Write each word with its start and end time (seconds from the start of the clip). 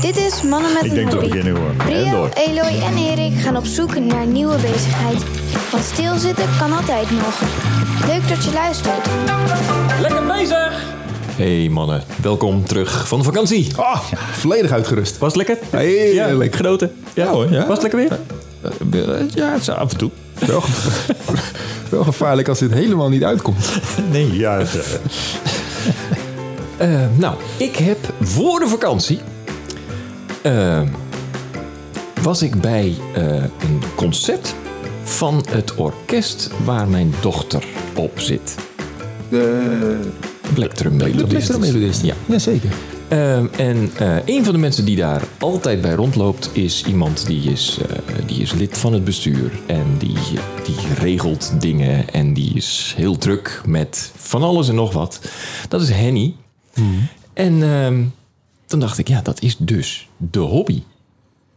Dit 0.00 0.16
is 0.16 0.42
Mannen 0.42 0.72
met 0.72 0.82
Ik 0.84 0.88
een 0.88 0.94
denk 0.94 1.10
dat 1.10 1.20
we 1.20 1.28
beginnen 1.28 1.54
gewoon. 1.56 1.94
En 2.04 2.10
door. 2.10 2.28
Eloy 2.34 2.82
en 2.82 2.96
Erik 2.96 3.40
gaan 3.40 3.56
op 3.56 3.64
zoek 3.64 3.98
naar 4.00 4.26
nieuwe 4.26 4.56
bezigheid. 4.56 5.22
Want 5.70 5.84
stilzitten 5.84 6.44
kan 6.58 6.72
altijd 6.72 7.10
nog. 7.10 7.40
Leuk 8.06 8.28
dat 8.28 8.44
je 8.44 8.52
luistert. 8.52 9.08
Lekker 10.00 10.26
bezig! 10.26 10.82
Hey 11.36 11.68
mannen, 11.70 12.02
welkom 12.22 12.64
terug 12.64 13.08
van 13.08 13.18
de 13.18 13.24
vakantie. 13.24 13.72
Ah, 13.76 14.00
volledig 14.32 14.70
uitgerust. 14.70 15.18
Was 15.18 15.34
het 15.34 15.46
lekker? 15.46 15.66
Heerlijk. 15.80 16.52
Ja, 16.52 16.56
genoten? 16.58 16.92
Ja, 17.14 17.26
hoor, 17.26 17.50
ja. 17.52 17.66
Was 17.66 17.82
het 17.82 17.92
lekker 17.92 17.98
weer? 18.00 18.18
Ja, 19.34 19.52
het 19.52 19.60
is 19.60 19.68
af 19.70 19.92
en 19.92 19.98
toe. 19.98 20.10
Wel, 20.46 20.60
ge- 20.60 21.14
wel 21.90 22.04
gevaarlijk 22.04 22.48
als 22.48 22.58
dit 22.58 22.72
helemaal 22.72 23.08
niet 23.08 23.24
uitkomt. 23.24 23.70
Nee, 24.12 24.36
ja. 24.36 24.58
eh, 24.58 24.66
Eh, 26.76 27.00
nou, 27.16 27.34
ik 27.56 27.76
heb 27.76 27.98
voor 28.20 28.60
de 28.60 28.68
vakantie... 28.68 29.20
eh, 30.42 30.82
was 32.22 32.42
ik 32.42 32.60
bij 32.60 32.94
eh, 33.14 33.34
een 33.42 33.82
concert 33.94 34.54
van 35.02 35.44
het 35.50 35.74
orkest 35.74 36.50
waar 36.64 36.88
mijn 36.88 37.14
dochter 37.20 37.64
op 37.94 38.20
zit. 38.20 38.54
De, 39.28 40.00
Plektrum 40.54 40.98
de 40.98 41.04
Melodist. 41.04 41.28
Plextra-melodist. 41.28 42.02
Ja. 42.02 42.14
Jazeker. 42.26 42.70
Ehm, 43.10 43.46
en 43.56 43.90
eh, 43.96 44.16
een 44.24 44.44
van 44.44 44.52
de 44.52 44.58
mensen 44.58 44.84
die 44.84 44.96
daar 44.96 45.22
altijd 45.38 45.80
bij 45.80 45.92
rondloopt 45.92 46.50
is 46.52 46.84
iemand 46.84 47.26
die 47.26 47.50
is, 47.50 47.78
eh, 47.88 47.96
die 48.26 48.42
is 48.42 48.52
lid 48.52 48.78
van 48.78 48.92
het 48.92 49.04
bestuur. 49.04 49.52
En 49.66 49.84
die, 49.98 50.16
die 50.64 50.94
regelt 50.98 51.52
dingen 51.60 52.08
en 52.12 52.34
die 52.34 52.54
is 52.54 52.94
heel 52.96 53.18
druk 53.18 53.62
met 53.66 54.12
van 54.16 54.42
alles 54.42 54.68
en 54.68 54.74
nog 54.74 54.92
wat. 54.92 55.20
Dat 55.68 55.82
is 55.82 55.90
Henny. 55.90 56.34
En 57.32 57.62
ehm, 57.62 58.02
toen 58.70 58.80
dacht 58.80 58.98
ik, 58.98 59.08
ja, 59.08 59.20
dat 59.22 59.42
is 59.42 59.56
dus 59.56 60.08
de 60.16 60.38
hobby. 60.38 60.82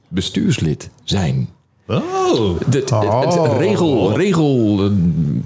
Bestuurslid 0.07 0.89
zijn. 1.03 1.49
Oh. 1.87 2.59
De, 2.69 2.83
Oh. 2.91 3.55
regel, 3.57 4.17
regel, 4.17 4.79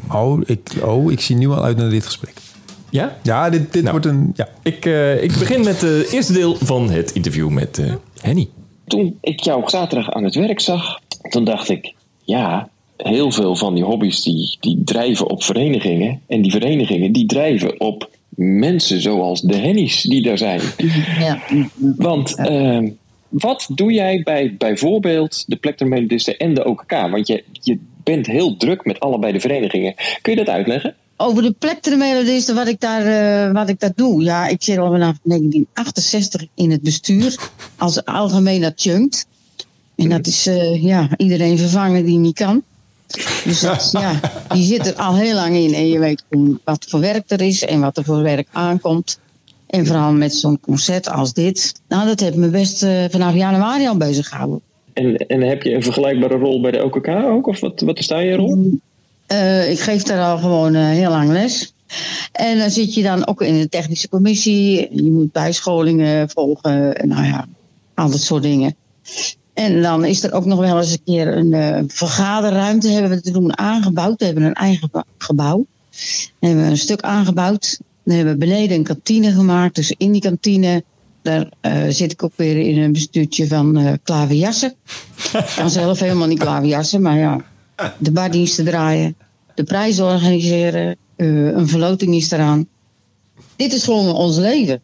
eh, 0.09 0.15
Oh 0.21 0.41
ik, 0.45 0.69
oh, 0.83 1.11
ik 1.11 1.19
zie 1.19 1.35
nu 1.35 1.49
al 1.49 1.63
uit 1.63 1.77
naar 1.77 1.89
dit 1.89 2.05
gesprek. 2.05 2.33
ja? 2.89 3.17
Ja, 3.23 3.49
dit, 3.49 3.73
dit 3.73 3.81
Nou. 3.83 3.91
wordt 3.91 4.05
een... 4.05 4.31
Ja. 4.35 4.47
Ik, 4.63 4.85
eh, 4.85 5.23
ik 5.23 5.29
begin 5.39 5.63
met 5.63 5.81
het 5.81 6.09
eerste 6.11 6.33
deel 6.33 6.55
van 6.55 6.89
het 6.89 7.11
interview 7.11 7.49
met 7.49 7.77
eh, 7.77 7.93
Henny. 8.21 8.47
Toen 8.87 9.17
ik 9.21 9.39
jou 9.39 9.69
zaterdag 9.69 10.11
aan 10.11 10.23
het 10.23 10.35
werk 10.35 10.59
zag, 10.59 10.99
toen 11.29 11.43
dacht 11.43 11.69
ik, 11.69 11.93
ja, 12.23 12.69
heel 12.97 13.31
veel 13.31 13.55
van 13.55 13.73
die 13.75 13.83
hobby's 13.83 14.21
die, 14.21 14.57
die 14.59 14.81
drijven 14.83 15.29
op 15.29 15.43
verenigingen. 15.43 16.21
En 16.27 16.41
die 16.41 16.51
verenigingen 16.51 17.11
die 17.11 17.25
drijven 17.25 17.79
op 17.79 18.09
mensen 18.37 19.01
zoals 19.01 19.41
de 19.41 19.55
Hennies 19.55 20.01
die 20.01 20.21
daar 20.21 20.37
zijn. 20.37 20.61
Ja. 21.19 21.41
Want 21.79 22.35
ehm, 22.35 22.89
wat 23.29 23.67
doe 23.73 23.91
jij 23.91 24.21
bij 24.23 24.55
bijvoorbeeld 24.57 25.43
de 25.47 25.55
plektermelodisten 25.55 26.37
en 26.37 26.53
de 26.53 26.65
OKK? 26.65 26.91
Want 26.91 27.27
je, 27.27 27.43
je 27.51 27.79
bent 28.03 28.25
heel 28.25 28.57
druk 28.57 28.85
met 28.85 28.99
allebei 28.99 29.33
de 29.33 29.39
verenigingen. 29.39 29.93
Kun 30.21 30.33
je 30.33 30.43
dat 30.45 30.49
uitleggen? 30.49 30.95
Over 31.17 31.43
de 31.43 31.51
plektermelodisten, 31.51 32.55
wat 32.55 32.67
ik 32.67 32.79
daar, 32.79 33.05
eh, 33.05 33.53
wat 33.53 33.69
ik 33.69 33.79
daar 33.79 33.93
doe. 33.95 34.23
Ja, 34.23 34.47
ik 34.47 34.63
zit 34.63 34.77
al 34.77 34.91
vanaf 34.91 35.17
1968 35.23 36.45
in 36.55 36.71
het 36.71 36.81
bestuur 36.81 37.39
als 37.77 38.05
algemeen 38.05 38.63
adjunct. 38.63 39.27
En 39.95 40.09
dat 40.09 40.27
is 40.27 40.47
eh, 40.47 40.83
ja, 40.83 41.09
iedereen 41.17 41.57
vervangen 41.57 42.05
die 42.05 42.17
niet 42.17 42.35
kan. 42.35 42.63
Dus 43.43 43.59
dat, 43.59 43.89
ja, 43.91 44.19
je 44.53 44.63
zit 44.63 44.87
er 44.87 44.95
al 44.95 45.15
heel 45.15 45.35
lang 45.35 45.55
in 45.55 45.73
en 45.73 45.87
je 45.87 45.99
weet 45.99 46.23
wat 46.63 46.85
voor 46.89 46.99
werk 46.99 47.23
er 47.27 47.41
is 47.41 47.65
en 47.65 47.79
wat 47.79 47.97
er 47.97 48.03
voor 48.03 48.21
werk 48.21 48.47
aankomt. 48.51 49.19
En 49.67 49.85
vooral 49.85 50.11
met 50.11 50.33
zo'n 50.33 50.59
concert 50.59 51.09
als 51.09 51.33
dit. 51.33 51.81
Nou, 51.87 52.05
dat 52.07 52.19
heeft 52.19 52.35
me 52.35 52.49
best 52.49 52.83
eh, 52.83 53.03
vanaf 53.09 53.35
januari 53.35 53.87
al 53.87 53.97
bezig 53.97 54.27
gehouden. 54.27 54.61
En, 54.93 55.17
en 55.17 55.41
heb 55.41 55.63
je 55.63 55.73
een 55.73 55.83
vergelijkbare 55.83 56.37
rol 56.37 56.61
bij 56.61 56.71
de 56.71 56.83
OKK 56.83 57.07
ook? 57.07 57.47
Of 57.47 57.59
wat, 57.59 57.81
wat 57.81 57.99
is 57.99 58.07
daar 58.07 58.25
je 58.25 58.35
rol? 58.35 58.79
Eh, 59.27 59.71
ik 59.71 59.79
geef 59.79 60.03
daar 60.03 60.31
al 60.31 60.37
gewoon 60.37 60.75
eh, 60.75 60.81
heel 60.81 61.09
lang 61.09 61.29
les. 61.29 61.73
En 62.31 62.57
dan 62.57 62.69
zit 62.69 62.93
je 62.93 63.03
dan 63.03 63.27
ook 63.27 63.41
in 63.41 63.59
de 63.59 63.69
technische 63.69 64.09
commissie. 64.09 64.87
Je 64.91 65.11
moet 65.11 65.31
bijscholingen 65.31 66.29
volgen. 66.29 66.97
en 66.97 67.07
Nou 67.07 67.25
ja, 67.25 67.47
al 67.93 68.09
dat 68.09 68.21
soort 68.21 68.43
dingen. 68.43 68.75
En 69.57 69.81
dan 69.81 70.05
is 70.05 70.23
er 70.23 70.33
ook 70.33 70.45
nog 70.45 70.59
wel 70.59 70.77
eens 70.77 70.91
een 70.91 71.03
keer 71.05 71.37
een 71.37 71.53
eh, 71.53 71.83
vergaderruimte. 71.87 72.87
Hebben 72.89 73.11
we 73.11 73.21
te 73.21 73.31
doen 73.31 73.57
aangebouwd. 73.57 74.19
We 74.19 74.25
hebben 74.25 74.43
een 74.43 74.53
eigen 74.53 74.89
ge- 74.91 75.03
gebouw. 75.17 75.65
Dan 76.39 76.49
hebben 76.49 76.63
we 76.65 76.71
een 76.71 76.77
stuk 76.77 77.01
aangebouwd. 77.01 77.79
Dan 78.03 78.15
hebben 78.15 78.33
we 78.33 78.39
beneden 78.39 78.77
een 78.77 78.83
kantine 78.83 79.31
gemaakt. 79.31 79.75
Dus 79.75 79.93
in 79.97 80.11
die 80.11 80.21
kantine, 80.21 80.83
daar 81.21 81.49
eh, 81.61 81.83
zit 81.89 82.11
ik 82.11 82.23
ook 82.23 82.31
weer 82.35 82.57
in 82.57 82.81
een 82.81 82.91
bestuurtje 82.91 83.47
van 83.47 83.77
eh 83.77 83.93
klaverjassen. 84.03 84.73
Ik 85.33 85.53
kan 85.55 85.69
zelf 85.69 85.99
helemaal 85.99 86.27
niet 86.27 86.39
klaverjassen, 86.39 87.01
maar 87.01 87.17
ja. 87.17 87.41
De 87.97 88.11
bardiensten 88.11 88.65
draaien, 88.65 89.15
de 89.55 89.63
prijzen 89.63 90.05
organiseren, 90.05 90.95
een 91.15 91.67
verloting 91.67 92.15
is 92.15 92.31
eraan. 92.31 92.67
Dit 93.55 93.73
is 93.73 93.83
gewoon 93.83 94.15
ons 94.15 94.37
leven. 94.37 94.81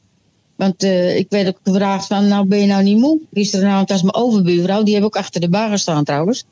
Want 0.55 0.83
eh, 0.83 1.17
ik 1.17 1.25
werd 1.29 1.47
ook 1.47 1.59
gevraagd 1.63 2.07
van, 2.07 2.27
nou 2.27 2.45
ben 2.45 2.59
je 2.59 2.65
nou 2.65 2.83
niet 2.83 2.97
moe? 2.97 3.19
Gisteravond 3.33 3.89
was 3.89 4.01
mijn 4.01 4.15
overbuurvrouw, 4.15 4.83
die 4.83 4.93
heb 4.93 5.03
ook 5.03 5.15
achter 5.15 5.41
de 5.41 5.49
bar 5.49 5.69
gestaan 5.69 6.03
trouwens. 6.03 6.45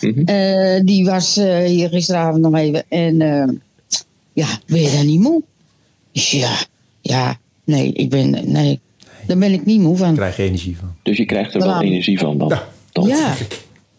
Mhm. 0.00 0.24
Eh, 0.24 0.80
die 0.84 1.04
was 1.04 1.36
eh, 1.36 1.64
hier 1.64 1.88
gisteravond 1.88 2.42
nog 2.42 2.54
even. 2.54 2.84
En 2.88 3.20
eh, 3.20 3.48
ja, 4.32 4.46
ben 4.66 4.80
je 4.80 4.90
dan 4.90 5.06
niet 5.06 5.20
moe? 5.20 5.42
Ik 6.12 6.22
ja, 6.22 6.56
ja, 7.00 7.38
nee, 7.64 7.92
ik 7.92 8.10
ben, 8.10 8.30
nee, 8.52 8.80
daar 9.26 9.38
ben 9.38 9.52
ik 9.52 9.64
niet 9.64 9.80
moe 9.80 9.96
van. 9.96 10.06
Daar 10.06 10.16
krijg 10.16 10.36
je 10.36 10.42
energie 10.42 10.76
van. 10.76 10.94
Dus 11.02 11.16
je 11.16 11.24
krijgt 11.24 11.54
er 11.54 11.60
wel 11.60 11.82
energie 11.82 12.18
van 12.18 12.38
dan. 12.38 12.48
Ja. 12.48 12.68
Dan. 12.92 13.06
Ja, 13.08 13.34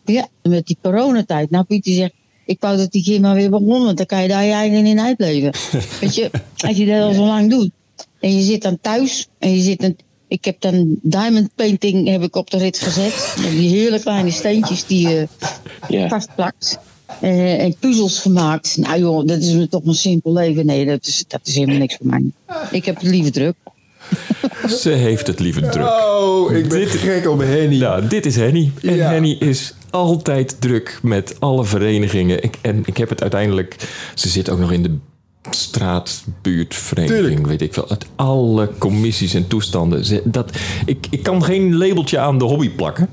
ja, 0.05 0.27
met 0.41 0.67
die 0.67 0.77
coronatijd. 0.81 1.49
Nou, 1.49 1.63
Pieter 1.63 1.93
zegt, 1.93 2.13
ik 2.45 2.57
wou 2.59 2.77
dat 2.77 2.91
die 2.91 3.03
keer 3.03 3.19
maar 3.19 3.35
weer 3.35 3.49
begon, 3.49 3.83
want 3.83 3.97
dan 3.97 4.05
kan 4.05 4.21
je 4.21 4.27
daar 4.27 4.45
je 4.45 4.51
eigen 4.51 4.85
in 4.85 4.99
uitleven. 4.99 5.53
Weet 6.01 6.15
je, 6.15 6.31
als 6.57 6.77
je 6.77 6.85
dat 6.85 7.01
al 7.01 7.13
zo 7.13 7.25
lang 7.25 7.49
doet. 7.49 7.71
En 8.19 8.35
je 8.35 8.41
zit 8.43 8.61
dan 8.61 8.77
thuis 8.81 9.27
en 9.39 9.55
je 9.55 9.61
zit 9.61 9.79
dan... 9.81 9.95
Ik 10.27 10.45
heb 10.45 10.61
dan 10.61 10.95
diamond 11.01 11.49
painting 11.55 12.07
heb 12.07 12.23
ik 12.23 12.35
op 12.35 12.49
de 12.49 12.57
rit 12.57 12.79
gezet. 12.79 13.35
Met 13.41 13.49
die 13.51 13.69
hele 13.69 13.99
kleine 13.99 14.31
steentjes 14.31 14.85
die 14.85 15.07
je 15.09 15.27
Ja. 15.87 16.07
vastplakt. 16.07 16.79
Eh, 17.21 17.61
en 17.63 17.75
puzzels 17.79 18.19
gemaakt. 18.19 18.77
Nou 18.77 18.99
joh, 18.99 19.27
dat 19.27 19.37
is 19.41 19.51
me 19.51 19.67
toch 19.67 19.85
een 19.85 19.93
simpel 19.95 20.33
leven. 20.33 20.65
Nee, 20.65 20.85
dat 20.85 21.07
is, 21.07 21.23
dat 21.27 21.39
is 21.43 21.55
helemaal 21.55 21.77
niks 21.77 21.95
voor 21.95 22.05
mij. 22.05 22.23
Ik 22.71 22.85
heb 22.85 22.95
het 22.95 23.03
liever 23.09 23.31
druk. 23.31 23.55
Ze 24.81 24.89
heeft 24.89 25.27
het 25.27 25.39
liever 25.39 25.69
druk. 25.71 25.87
Oh, 25.87 26.51
ik 26.51 26.69
ben 26.69 26.87
gek 26.87 27.29
op 27.29 27.39
Henny. 27.39 27.77
Nou, 27.77 28.07
dit 28.07 28.25
is 28.25 28.35
Henny. 28.35 28.71
En 28.81 28.95
Ja. 28.95 29.09
Henny 29.09 29.31
is 29.39 29.73
altijd 29.89 30.61
druk 30.61 30.99
met 31.01 31.35
alle 31.39 31.63
verenigingen. 31.65 32.43
Ik, 32.43 32.55
en 32.61 32.83
ik 32.85 32.97
heb 32.97 33.09
het 33.09 33.21
uiteindelijk... 33.21 33.75
Ze 34.15 34.29
zit 34.29 34.49
ook 34.49 34.59
nog 34.59 34.71
in 34.71 34.83
de 34.83 34.97
straatbuurtvereniging, 35.49 37.47
weet 37.47 37.61
ik 37.61 37.73
veel. 37.73 37.89
Uit 37.89 38.05
alle 38.15 38.69
commissies 38.77 39.33
en 39.33 39.47
toestanden. 39.47 40.21
Dat, 40.31 40.51
ik, 40.85 41.07
ik 41.09 41.23
kan 41.23 41.43
geen 41.43 41.75
labeltje 41.77 42.19
aan 42.19 42.37
de 42.37 42.45
hobby 42.45 42.69
plakken. 42.69 43.09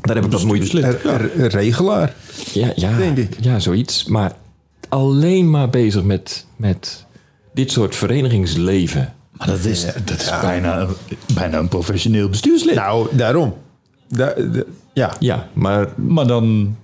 Daar 0.00 0.16
heb 0.16 0.24
ik 0.24 0.30
wat 0.32 0.44
moeite 0.44 0.80
mee. 0.80 0.84
Er- 0.84 1.48
regelaar. 1.48 2.14
Ja, 2.52 2.72
ja, 2.76 2.96
Denk 2.96 3.16
ik. 3.16 3.36
ja, 3.40 3.58
zoiets. 3.58 4.04
Maar 4.04 4.32
alleen 4.88 5.50
maar 5.50 5.70
bezig 5.70 6.02
met, 6.02 6.46
met 6.56 7.04
dit 7.54 7.70
soort 7.70 7.96
verenigingsleven. 7.96 9.12
Maar 9.32 9.46
dat 9.46 9.64
is, 9.64 9.84
dat 10.04 10.20
is 10.20 10.30
bijna, 10.40 10.80
een- 10.80 10.94
bijna 11.34 11.58
een 11.58 11.68
professioneel 11.68 12.28
bestuurslid. 12.28 12.74
Nou, 12.74 13.08
daarom. 13.16 13.54
Da- 14.08 14.34
da- 14.52 14.62
ja. 14.92 15.16
Ja, 15.20 15.48
maar 15.52 15.88
maar 15.96 16.26
dan 16.26 16.76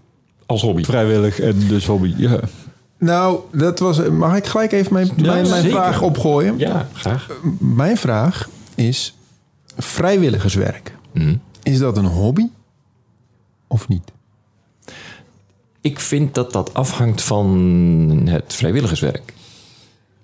als 0.47 0.63
hobby. 0.63 0.85
vrijwillig 0.85 1.41
en 1.41 1.55
dus 1.69 1.87
hobby. 1.87 2.15
Ja. 2.17 2.41
Nou, 2.99 3.41
dat 3.53 3.79
was. 3.79 4.09
Mag 4.09 4.37
ik 4.37 4.47
gelijk 4.47 4.73
even 4.73 4.93
mijn, 4.93 5.11
mijn, 5.17 5.47
vraag 5.47 6.03
opgooien? 6.03 6.59
Ja, 6.59 6.89
graag. 6.93 7.31
Mijn 7.59 7.97
vraag 7.97 8.49
is: 8.75 9.17
vrijwilligerswerk. 9.77 10.97
Mhm. 11.13 11.37
Is 11.63 11.79
dat 11.79 11.97
een 11.97 12.05
hobby 12.05 12.47
of 13.67 13.89
niet? 13.89 14.13
Ik 15.81 16.01
vind 16.01 16.35
dat 16.35 16.53
dat 16.53 16.75
afhangt 16.75 17.23
van 17.23 18.23
het 18.25 18.55
vrijwilligerswerk. 18.55 19.35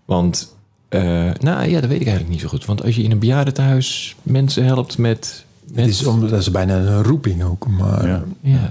Want, 0.05 0.57
eh, 0.89 1.01
nou 1.41 1.69
ja, 1.69 1.81
dat 1.81 1.91
weet 1.91 2.01
ik 2.01 2.07
eigenlijk 2.07 2.29
niet 2.29 2.41
zo 2.41 2.49
goed. 2.49 2.65
Want 2.65 2.83
als 2.83 2.97
je 2.97 3.03
in 3.03 3.11
een 3.11 3.19
bejaardentehuis 3.19 4.17
mensen 4.23 4.65
helpt 4.65 4.99
met... 4.99 5.45
met 5.65 5.85
Het 5.85 5.95
is, 5.95 6.07
om, 6.07 6.21
dat 6.21 6.41
is 6.41 6.51
bijna 6.51 6.77
een 6.77 7.03
roeping 7.03 7.43
ook. 7.43 7.67
Maar, 7.67 8.07
Ja. 8.07 8.25
ja. 8.41 8.71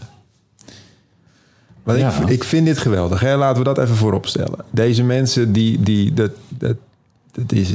Ja. 1.86 2.22
ik, 2.22 2.30
ik 2.30 2.44
vind 2.44 2.66
dit 2.66 2.78
geweldig. 2.78 3.20
Hè? 3.20 3.36
Laten 3.38 3.58
we 3.58 3.74
dat 3.74 3.78
even 3.78 3.96
voorop 3.96 4.26
stellen. 4.28 4.60
Deze 4.70 5.04
mensen, 5.04 5.52
die, 5.52 5.82
die, 5.84 6.14
dat, 6.14 6.32
dat, 6.50 6.76
dat 7.32 7.52
is 7.52 7.70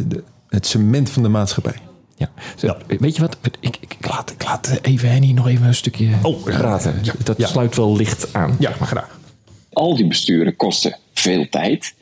het 0.49 0.67
cement 0.67 1.11
van 1.11 1.23
de 1.23 1.29
maatschappij. 1.29 1.75
Ja. 2.17 2.31
Zo, 2.57 2.77
Weet 2.99 3.15
je 3.17 3.21
wat? 3.23 3.37
Ik, 3.43 3.57
ik, 3.61 3.77
ik 3.99 4.07
laat, 4.09 4.31
ik 4.31 4.45
laat 4.45 4.79
even 4.83 5.11
Henny 5.11 5.33
nog 5.33 5.49
even 5.49 5.67
een 5.67 5.75
stukje 5.75 6.09
praten. 6.45 7.03
dat 7.25 7.37
ja. 7.37 7.47
sluit 7.47 7.77
wel 7.77 7.97
licht 7.97 8.35
aan. 8.35 8.57
Ja, 8.59 8.73
maar 8.79 8.89
graag. 8.89 9.19
al 9.73 9.97
die 9.97 10.07
besturen 10.07 10.57
kosten 10.57 10.97
veel 11.15 11.47
tijd. 11.51 11.95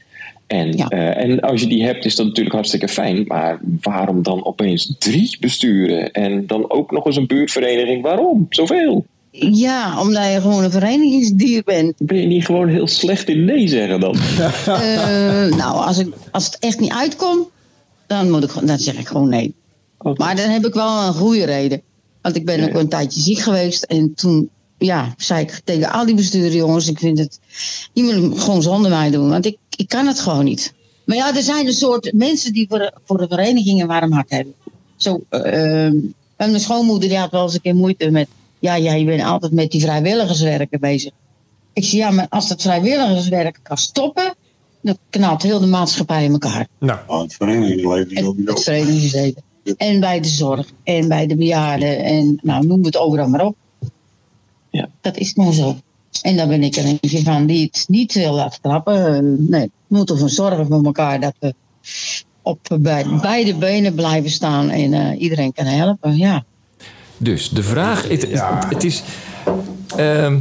En, 0.46 0.76
Ja. 0.76 0.88
eh, 0.88 1.24
en 1.24 1.40
als 1.40 1.60
je 1.60 1.66
die 1.66 1.84
hebt, 1.84 2.04
is 2.04 2.16
dat 2.16 2.26
natuurlijk 2.26 2.54
hartstikke 2.54 2.88
fijn. 2.88 3.24
Maar 3.26 3.58
waarom 3.80 4.22
dan 4.22 4.44
opeens 4.44 4.94
drie 4.98 5.36
besturen? 5.40 6.12
En 6.12 6.46
dan 6.46 6.70
ook 6.70 6.90
nog 6.90 7.06
eens 7.06 7.16
een 7.16 7.26
buurtvereniging? 7.26 8.02
Waarom? 8.02 8.46
Zoveel? 8.50 9.06
Ja, 9.38 10.00
omdat 10.00 10.32
je 10.32 10.40
gewoon 10.40 10.64
een 10.64 10.70
verenigingsdier 10.70 11.62
bent. 11.64 11.94
Ben 11.98 12.20
je 12.20 12.26
niet 12.26 12.44
gewoon 12.44 12.68
heel 12.68 12.86
slecht 12.88 13.28
in 13.28 13.44
nee 13.44 13.68
zeggen 13.68 14.00
dan? 14.00 14.16
Eh, 14.66 15.56
nou, 15.56 15.86
als, 15.86 15.98
ik, 15.98 16.14
als 16.30 16.44
het 16.44 16.58
echt 16.58 16.80
niet 16.80 16.92
uitkomt, 16.92 17.48
dan, 18.06 18.30
moet 18.30 18.44
ik, 18.44 18.66
dan 18.66 18.78
zeg 18.78 18.94
ik 18.98 19.06
gewoon 19.06 19.28
nee. 19.28 19.54
Maar 20.14 20.36
dan 20.36 20.48
heb 20.48 20.66
ik 20.66 20.74
wel 20.74 21.02
een 21.06 21.14
goede 21.14 21.44
reden. 21.44 21.82
Want 22.22 22.36
ik 22.36 22.44
ben 22.44 22.60
Ja. 22.60 22.66
ook 22.66 22.74
een 22.74 22.88
tijdje 22.88 23.20
ziek 23.20 23.38
geweest. 23.38 23.82
En 23.82 24.14
toen 24.14 24.48
ja, 24.78 25.14
zei 25.16 25.40
ik 25.42 25.60
tegen 25.64 25.92
al 25.92 26.06
die 26.06 26.14
besturen, 26.14 26.52
jongens, 26.56 26.88
ik 26.88 26.98
vind 26.98 27.18
het... 27.18 27.38
Je 27.92 28.02
moet 28.02 28.12
het 28.32 28.40
gewoon 28.42 28.62
zonder 28.62 28.90
mij 28.90 29.10
doen, 29.10 29.28
want 29.28 29.46
ik, 29.46 29.56
ik 29.76 29.88
kan 29.88 30.06
het 30.06 30.20
gewoon 30.20 30.44
niet. 30.44 30.74
Maar 31.04 31.16
ja, 31.16 31.36
er 31.36 31.42
zijn 31.42 31.66
een 31.66 31.72
soort 31.72 32.12
mensen 32.12 32.52
die 32.52 32.66
voor, 32.68 32.92
voor 33.04 33.18
de 33.18 33.26
vereniging 33.28 33.80
een 33.80 33.86
warm 33.86 34.12
hart 34.12 34.30
hebben. 34.30 34.54
Zo, 34.96 35.20
eh, 35.28 35.84
en 35.84 36.14
mijn 36.36 36.60
schoonmoeder 36.60 37.08
die 37.08 37.18
had 37.18 37.30
wel 37.30 37.42
eens 37.42 37.54
een 37.54 37.60
keer 37.60 37.74
moeite 37.74 38.10
met... 38.10 38.28
Ja, 38.58 38.78
jij 38.78 39.04
bent 39.04 39.22
altijd 39.22 39.52
met 39.52 39.70
die 39.70 39.80
vrijwilligerswerken 39.80 40.80
bezig. 40.80 41.12
Ik 41.72 41.84
zei, 41.84 42.02
ja, 42.02 42.10
maar 42.10 42.26
als 42.28 42.48
dat 42.48 42.62
vrijwilligerswerk 42.62 43.58
kan 43.62 43.76
stoppen... 43.76 44.34
dan 44.82 44.98
knalt 45.10 45.42
heel 45.42 45.60
de 45.60 45.66
maatschappij 45.66 46.24
in 46.24 46.32
elkaar. 46.32 46.66
Nou, 46.78 46.98
Oh, 47.06 47.20
het 47.22 47.34
verenigingsleven 47.34 48.10
is 48.10 48.16
Het, 48.16 48.24
sowieso. 48.24 48.50
het 48.52 48.62
verenigingsleven. 48.62 49.42
En 49.76 50.00
bij 50.00 50.20
de 50.20 50.28
zorg. 50.28 50.72
En 50.84 51.08
bij 51.08 51.26
de 51.26 51.36
bejaarden. 51.36 52.04
En 52.04 52.38
nou, 52.42 52.66
noem 52.66 52.84
het 52.84 52.96
overal 52.96 53.28
maar 53.28 53.44
op. 53.44 53.56
Ja. 54.70 54.88
Dat 55.00 55.16
is 55.16 55.30
gewoon 55.32 55.52
zo. 55.52 55.76
En 56.22 56.36
daar 56.36 56.48
ben 56.48 56.62
ik 56.62 56.76
er 56.76 56.84
eentje 56.84 57.22
van 57.22 57.46
die 57.46 57.64
het 57.64 57.84
niet 57.88 58.12
wil 58.14 58.32
laten 58.32 58.60
klappen. 58.60 59.14
Eh, 59.14 59.20
Nee, 59.48 59.70
we 59.86 59.96
moeten 59.96 60.14
ervoor 60.14 60.30
zorgen 60.30 60.66
voor 60.66 60.84
elkaar 60.84 61.20
dat 61.20 61.34
we 61.40 61.54
op 62.42 62.58
beide 63.20 63.54
benen 63.54 63.94
blijven 63.94 64.30
staan 64.30 64.70
en 64.70 64.92
eh, 64.92 65.20
iedereen 65.20 65.52
kan 65.52 65.64
helpen. 65.66 66.16
Ja. 66.16 66.44
Dus 67.18 67.48
de 67.48 67.62
vraag, 67.62 68.08
het, 68.08 68.22
het, 68.30 68.42
het 68.68 68.84
is... 68.84 69.02
ehm, 69.96 70.38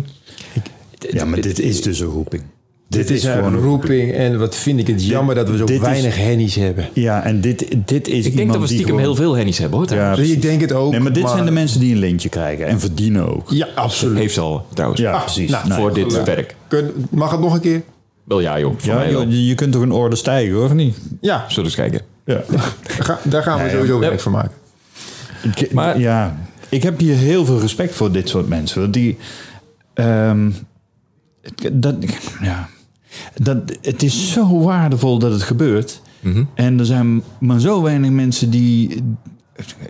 Ja, 1.12 1.25
maar 1.25 1.42
dit 1.42 1.60
is 1.60 1.81
dus 1.81 2.00
een 2.00 2.07
roeping. 2.07 2.44
dit 2.88 3.10
is 3.10 3.24
een 3.24 3.56
roeping 3.56 4.13
en 4.13 4.39
wat 4.39 4.56
vind 4.56 4.80
ik 4.80 4.88
het 4.88 5.06
jammer 5.06 5.36
dat 5.36 5.50
we 5.50 5.57
zo 5.57 5.80
weinig 5.80 6.18
hennies 6.18 6.56
hebben. 6.56 6.89
Ja, 6.94 7.24
en 7.24 7.42
dit, 7.42 7.66
dit 7.86 8.07
is 8.07 8.25
ik 8.25 8.36
denk 8.36 8.51
dat 8.51 8.62
we 8.62 8.66
stiekem 8.68 8.86
gewoon- 8.88 9.01
heel 9.01 9.16
veel 9.16 9.33
hennies 9.36 9.57
hebben 9.57 9.80
hoor. 9.80 9.94
Ja. 9.94 10.16
Dus 10.16 10.30
ik 10.30 10.42
denk 10.42 10.62
het 10.62 10.72
ook. 10.72 10.92
Nee, 10.92 11.00
maar 11.00 11.13
dit 11.13 11.30
zijn 11.30 11.45
de 11.45 11.51
mensen 11.51 11.80
die 11.80 11.94
een 11.94 12.00
lintje 12.00 12.30
krijgen 12.30 12.66
en 12.68 12.80
verdienen 12.80 13.36
ook. 13.36 13.50
Ja, 13.51 13.68
absoluut. 13.75 14.18
Heeft 14.18 14.33
ze 14.33 14.42
al 14.42 14.66
trouwens. 14.74 15.01
Ja, 15.01 15.19
precies. 15.19 15.50
nou, 15.50 15.68
Nou, 15.68 15.81
voor 15.81 15.94
dit 15.94 16.13
goed. 16.13 16.24
werk. 16.25 16.56
Kun- 16.68 16.92
mag 17.10 17.31
het 17.31 17.39
nog 17.39 17.54
een 17.54 17.60
keer? 17.62 17.81
Wel 18.24 18.39
ja 18.39 18.60
joh, 18.60 18.80
Ja, 18.80 18.95
mij 18.95 19.12
wel. 19.12 19.21
je, 19.28 19.45
je 19.48 19.56
kunt 19.56 19.71
toch 19.71 19.81
een 19.81 19.92
orde 19.92 20.16
stijgen, 20.16 20.54
hoor, 20.56 20.66
of 20.66 20.74
niet? 20.74 20.98
Ja, 21.21 21.45
Zullen 21.50 21.71
we 21.71 21.81
eens 21.81 21.89
kijken. 21.92 22.01
Ja. 22.25 22.44
ga- 23.06 23.19
daar 23.24 23.44
gaan 23.44 23.57
we 23.57 23.63
Ja, 23.63 23.66
ja. 23.69 23.74
sowieso 23.75 23.94
Ja. 23.94 24.00
werk 24.00 24.19
van 24.19 24.31
maken. 24.31 24.51
Ik, 25.56 25.71
Maar- 25.74 26.00
ja, 26.00 26.38
ik 26.75 26.83
heb 26.83 27.00
hier 27.00 27.16
heel 27.16 27.45
veel 27.45 27.60
respect 27.60 27.95
voor 27.95 28.12
dit 28.12 28.30
soort 28.30 28.48
mensen. 28.48 28.81
Want 28.81 28.94
die, 28.94 29.18
ehm, 29.94 30.51
het- 31.42 31.81
dat, 31.83 31.95
ja, 32.42 32.69
dat, 33.42 33.77
het 33.81 34.04
is 34.04 34.31
zo 34.31 34.60
waardevol 34.60 35.19
dat 35.19 35.31
het 35.31 35.44
gebeurt. 35.44 36.01
Mhm. 36.19 36.44
En 36.56 36.80
er 36.80 36.86
zijn 36.86 37.22
maar 37.39 37.60
zo 37.60 37.81
weinig 37.81 38.10
mensen 38.10 38.50
die. 38.50 39.04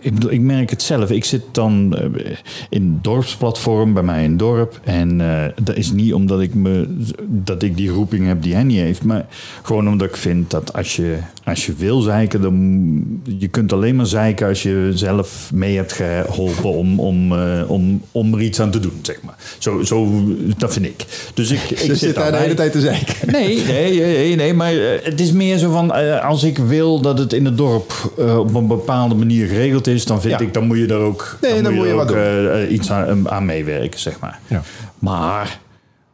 Ik, 0.00 0.14
bedoel, 0.14 0.30
ik 0.30 0.40
merk 0.40 0.70
het 0.70 0.82
zelf. 0.82 1.10
Ik 1.10 1.24
zit 1.24 1.42
dan 1.52 1.96
eh, 1.96 2.36
in 2.68 2.98
dorpsplatform 3.02 3.92
bij 3.92 4.02
mij 4.02 4.24
in 4.24 4.30
het 4.30 4.38
dorp. 4.38 4.80
En 4.84 5.20
eh, 5.20 5.52
dat 5.62 5.76
is 5.76 5.92
niet 5.92 6.14
omdat 6.14 6.40
ik, 6.40 6.54
me, 6.54 6.86
dat 7.26 7.62
ik 7.62 7.76
die 7.76 7.90
roeping 7.90 8.26
heb 8.26 8.42
die 8.42 8.54
Henny 8.54 8.74
heeft. 8.74 9.02
Maar 9.04 9.26
gewoon 9.62 9.88
omdat 9.88 10.08
ik 10.08 10.16
vind 10.16 10.50
dat 10.50 10.72
als 10.72 10.96
je, 10.96 11.16
als 11.44 11.66
je 11.66 11.74
wil 11.74 12.00
zeiken... 12.00 12.40
Dan, 12.40 13.22
je 13.38 13.48
kunt 13.48 13.72
alleen 13.72 13.96
maar 13.96 14.06
zeiken 14.06 14.48
als 14.48 14.62
je 14.62 14.90
zelf 14.94 15.50
mee 15.54 15.76
hebt 15.76 15.92
geholpen 15.92 16.72
om, 16.72 17.00
om, 17.00 17.32
eh, 17.32 17.70
om, 17.70 18.02
om 18.12 18.34
er 18.34 18.40
iets 18.40 18.60
aan 18.60 18.70
te 18.70 18.80
doen. 18.80 18.98
Zeg 19.02 19.22
maar. 19.22 19.36
zo, 19.58 19.82
zo, 19.82 20.24
dat 20.56 20.72
vind 20.72 20.86
ik. 20.86 21.04
Dus 21.34 21.50
ik, 21.50 21.70
ik 21.70 21.78
Je 21.86 21.96
zit 21.96 22.14
daar 22.14 22.30
de 22.30 22.38
hele 22.38 22.54
tijd 22.54 22.72
te 22.72 22.80
zeiken. 22.80 23.14
Nee, 23.32 23.64
nee, 23.64 24.00
nee, 24.00 24.36
nee, 24.36 24.54
maar 24.54 24.72
het 25.02 25.20
is 25.20 25.32
meer 25.32 25.58
zo 25.58 25.70
van... 25.70 26.20
als 26.22 26.42
ik 26.42 26.58
wil 26.58 27.00
dat 27.00 27.18
het 27.18 27.32
in 27.32 27.44
het 27.44 27.56
dorp 27.56 28.12
op 28.16 28.54
een 28.54 28.66
bepaalde 28.66 29.14
manier 29.14 29.54
geregeld 29.56 29.86
is... 29.86 30.04
dan 30.04 30.20
vind 30.20 30.38
Ja. 30.40 30.46
ik, 30.46 30.54
dan 30.54 30.66
moet 30.66 30.78
je 30.78 30.86
daar 30.86 30.98
ook, 30.98 31.36
Nee, 31.40 31.62
dan 31.62 31.74
moet 31.74 31.84
je 31.84 31.90
er 31.90 31.96
wat 31.96 32.08
ook 32.08 32.14
doen. 32.14 32.22
eh, 32.24 32.62
eh, 32.62 32.72
iets 32.72 32.90
aan, 32.90 33.30
aan 33.30 33.44
meewerken, 33.44 34.00
zeg 34.00 34.20
maar. 34.20 34.38
Ja. 34.46 34.62
Maar 34.98 35.60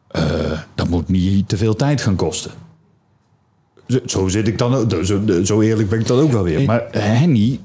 eh, 0.08 0.22
dat 0.74 0.88
moet 0.88 1.08
niet 1.08 1.48
te 1.48 1.56
veel 1.56 1.76
tijd 1.76 2.00
gaan 2.00 2.16
kosten. 2.16 2.50
Zo, 3.86 3.98
zo 4.06 4.28
zit 4.28 4.48
ik 4.48 4.58
dan 4.58 4.74
ook, 4.74 5.04
zo, 5.04 5.20
zo 5.44 5.60
eerlijk 5.60 5.88
ben 5.88 6.00
ik 6.00 6.06
dan 6.06 6.18
ook 6.18 6.32
wel 6.32 6.42
weer. 6.42 6.62
Maar 6.62 6.86
eh, 6.90 7.02
Henny, 7.02 7.60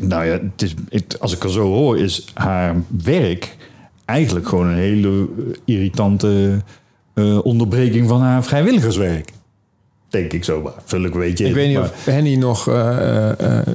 nou 0.00 0.24
ja, 0.24 0.32
het 0.32 0.62
is, 0.62 0.74
het- 0.88 1.20
als 1.20 1.34
ik 1.34 1.44
er 1.44 1.50
zo 1.50 1.62
hoor, 1.72 1.98
is 1.98 2.24
haar 2.34 2.74
werk 3.02 3.56
eigenlijk 4.04 4.48
gewoon 4.48 4.66
een 4.66 4.76
hele 4.76 5.08
eh, 5.08 5.44
irritante 5.64 6.60
eh, 7.14 7.44
onderbreking 7.44 8.08
van 8.08 8.20
haar 8.20 8.44
vrijwilligerswerk. 8.44 9.30
Denk 10.08 10.32
ik 10.32 10.44
zo 10.44 10.60
maar. 10.62 10.72
Vul 10.84 11.04
ik 11.04 11.14
weet 11.14 11.38
je. 11.38 11.46
Ik 11.46 11.54
weet 11.54 11.68
niet 11.68 11.76
maar- 11.78 11.84
of 11.88 12.04
Henny 12.04 12.34
nog 12.36 12.68
eh, 12.68 13.30
eh, 13.30 13.58
eh, 13.58 13.66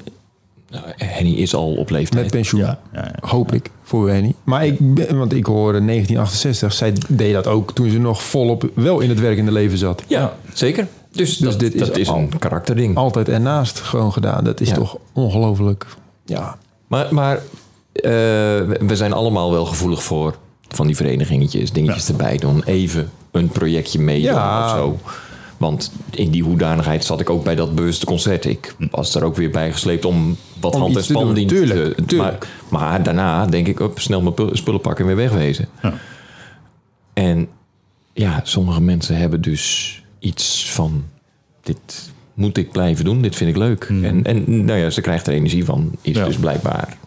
Nou, 0.69 0.83
Henny 0.97 1.33
is 1.33 1.55
al 1.55 1.73
op 1.75 1.89
leeftijd. 1.89 2.21
met 2.23 2.31
pensioen. 2.31 2.61
Ja, 2.61 2.79
ja, 2.93 3.01
ja. 3.21 3.27
Hoop 3.29 3.53
ik 3.53 3.69
voor 3.83 4.09
Henny. 4.09 4.33
Maar 4.43 4.65
ik 4.65 4.93
ben, 4.95 5.17
want 5.17 5.33
ik 5.33 5.45
hoorde 5.45 5.85
1968, 5.85 6.73
zij 6.73 6.93
deed 7.07 7.33
dat 7.33 7.47
ook 7.47 7.73
toen 7.73 7.89
ze 7.89 7.99
nog 7.99 8.23
volop 8.23 8.69
wel 8.73 8.99
in 8.99 9.09
het 9.09 9.19
werkende 9.19 9.51
leven 9.51 9.77
zat. 9.77 10.03
Ja, 10.07 10.33
zeker. 10.53 10.87
Dus, 11.11 11.37
Dus 11.37 11.49
dat, 11.49 11.59
dit 11.59 11.73
is 11.73 11.79
dat 11.79 11.97
is 11.97 12.07
een 12.07 12.37
karakterding. 12.39 12.95
Altijd 12.95 13.29
ernaast 13.29 13.79
gewoon 13.79 14.13
gedaan. 14.13 14.43
Dat 14.43 14.59
is 14.61 14.69
Ja. 14.69 14.75
toch 14.75 14.97
ongelooflijk. 15.13 15.85
Ja. 16.25 16.57
Maar, 16.87 17.07
maar 17.13 17.35
eh, 17.35 17.41
we- 18.01 18.95
zijn 18.95 19.13
allemaal 19.13 19.51
wel 19.51 19.65
gevoelig 19.65 20.03
voor 20.03 20.35
van 20.67 20.87
die 20.87 20.95
verenigingetjes, 20.95 21.71
dingetjes 21.71 22.07
erbij 22.07 22.37
doen. 22.37 22.63
Even 22.65 23.09
een 23.31 23.47
projectje 23.49 23.99
meedoen 23.99 24.31
Ja. 24.33 24.63
of 24.65 24.69
zo. 24.79 24.99
Want 25.57 25.91
in 26.11 26.31
die 26.31 26.43
hoedanigheid 26.43 27.05
zat 27.05 27.19
ik 27.19 27.29
ook 27.29 27.43
bij 27.43 27.55
dat 27.55 27.75
bewuste 27.75 28.05
concert. 28.05 28.45
Ik 28.45 28.75
was 28.91 29.15
er 29.15 29.23
ook 29.23 29.35
weer 29.35 29.49
bij 29.51 29.71
gesleept 29.71 30.05
om 30.05 30.37
wat 30.59 30.73
Om 30.75 30.81
hand- 30.81 30.95
en 30.95 31.01
te 31.01 31.07
doen. 31.13 31.21
spandienst 31.21 31.55
Tuurlijk, 31.55 31.95
te- 31.95 32.05
tuurlijk. 32.05 32.47
Maar, 32.69 32.81
maar 32.89 33.03
daarna 33.03 33.45
denk 33.45 33.67
ik 33.67 33.79
op 33.79 33.99
snel 33.99 34.21
mijn 34.21 34.33
pu- 34.33 34.55
spullen 34.55 34.81
pakken 34.81 35.09
en 35.09 35.15
weer 35.15 35.29
wegwezen. 35.29 35.67
Ja. 35.81 35.93
En 37.13 37.47
ja, 38.13 38.39
sommige 38.43 38.81
mensen 38.81 39.17
hebben 39.17 39.41
dus 39.41 40.03
iets 40.19 40.71
van... 40.71 41.03
dit 41.63 42.09
moet 42.33 42.57
ik 42.57 42.71
blijven 42.71 43.05
doen, 43.05 43.21
dit 43.21 43.35
vind 43.35 43.49
ik 43.49 43.55
leuk. 43.57 43.83
En, 43.83 44.23
en 44.23 44.65
nou 44.65 44.79
ja, 44.79 44.89
ze 44.89 45.01
krijgt 45.01 45.27
er 45.27 45.33
energie 45.33 45.65
van, 45.65 45.91
is 46.01 46.15
Ja. 46.15 46.25
dus 46.25 46.35
blijkbaar 46.37 46.97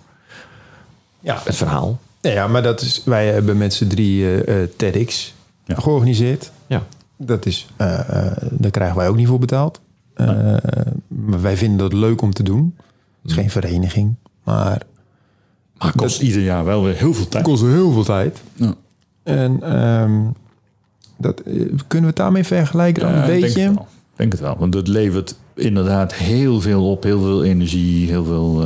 Ja. 1.20 1.40
het 1.44 1.56
verhaal. 1.56 1.98
Ja, 2.20 2.46
maar 2.48 2.62
dat 2.62 2.80
is, 2.80 3.02
wij 3.04 3.26
hebben 3.26 3.58
met 3.58 3.74
z'n 3.74 3.86
drie 3.86 4.24
eh, 4.24 4.62
eh, 4.62 4.68
TEDx 4.76 5.34
Ja. 5.64 5.74
georganiseerd. 5.74 6.50
Ja. 6.66 6.86
Dat 7.22 7.46
is, 7.46 7.66
eh, 7.76 7.98
eh, 8.26 8.32
daar 8.50 8.70
krijgen 8.70 8.96
wij 8.96 9.08
ook 9.08 9.16
niet 9.16 9.26
voor 9.26 9.38
betaald. 9.38 9.80
Eh, 10.14 10.26
maar 11.08 11.40
wij 11.40 11.56
vinden 11.56 11.78
dat 11.78 11.92
leuk 11.92 12.22
om 12.22 12.32
te 12.32 12.42
doen. 12.42 12.74
Het 13.22 13.30
is 13.30 13.36
geen 13.36 13.50
vereniging, 13.50 14.14
maar 14.44 14.82
Maar 15.78 15.92
kost 15.96 16.22
ieder 16.22 16.42
jaar 16.42 16.64
wel 16.64 16.84
weer 16.84 16.94
heel 16.96 17.14
veel 17.14 17.28
tijd. 17.28 17.46
het 17.46 17.52
kost 17.54 17.62
heel 17.72 17.92
veel 17.92 18.04
tijd. 18.04 18.40
Ja. 18.54 18.74
En 19.22 19.62
ehm, 19.62 20.20
dat, 21.18 21.42
kunnen 21.86 22.00
we 22.00 22.06
het 22.06 22.16
daarmee 22.16 22.44
vergelijken 22.44 23.02
dan 23.02 23.12
Ja, 23.12 23.20
een 23.22 23.40
beetje? 23.40 23.54
Denk 23.54 23.66
het, 23.68 23.74
wel. 23.76 23.86
Ik 24.10 24.16
denk 24.16 24.32
het 24.32 24.40
wel. 24.40 24.56
Want 24.58 24.74
het 24.74 24.88
levert 24.88 25.34
inderdaad 25.54 26.14
heel 26.14 26.60
veel 26.60 26.90
op. 26.90 27.02
Heel 27.02 27.20
veel 27.20 27.44
energie. 27.44 28.08
Heel 28.08 28.24
veel, 28.24 28.64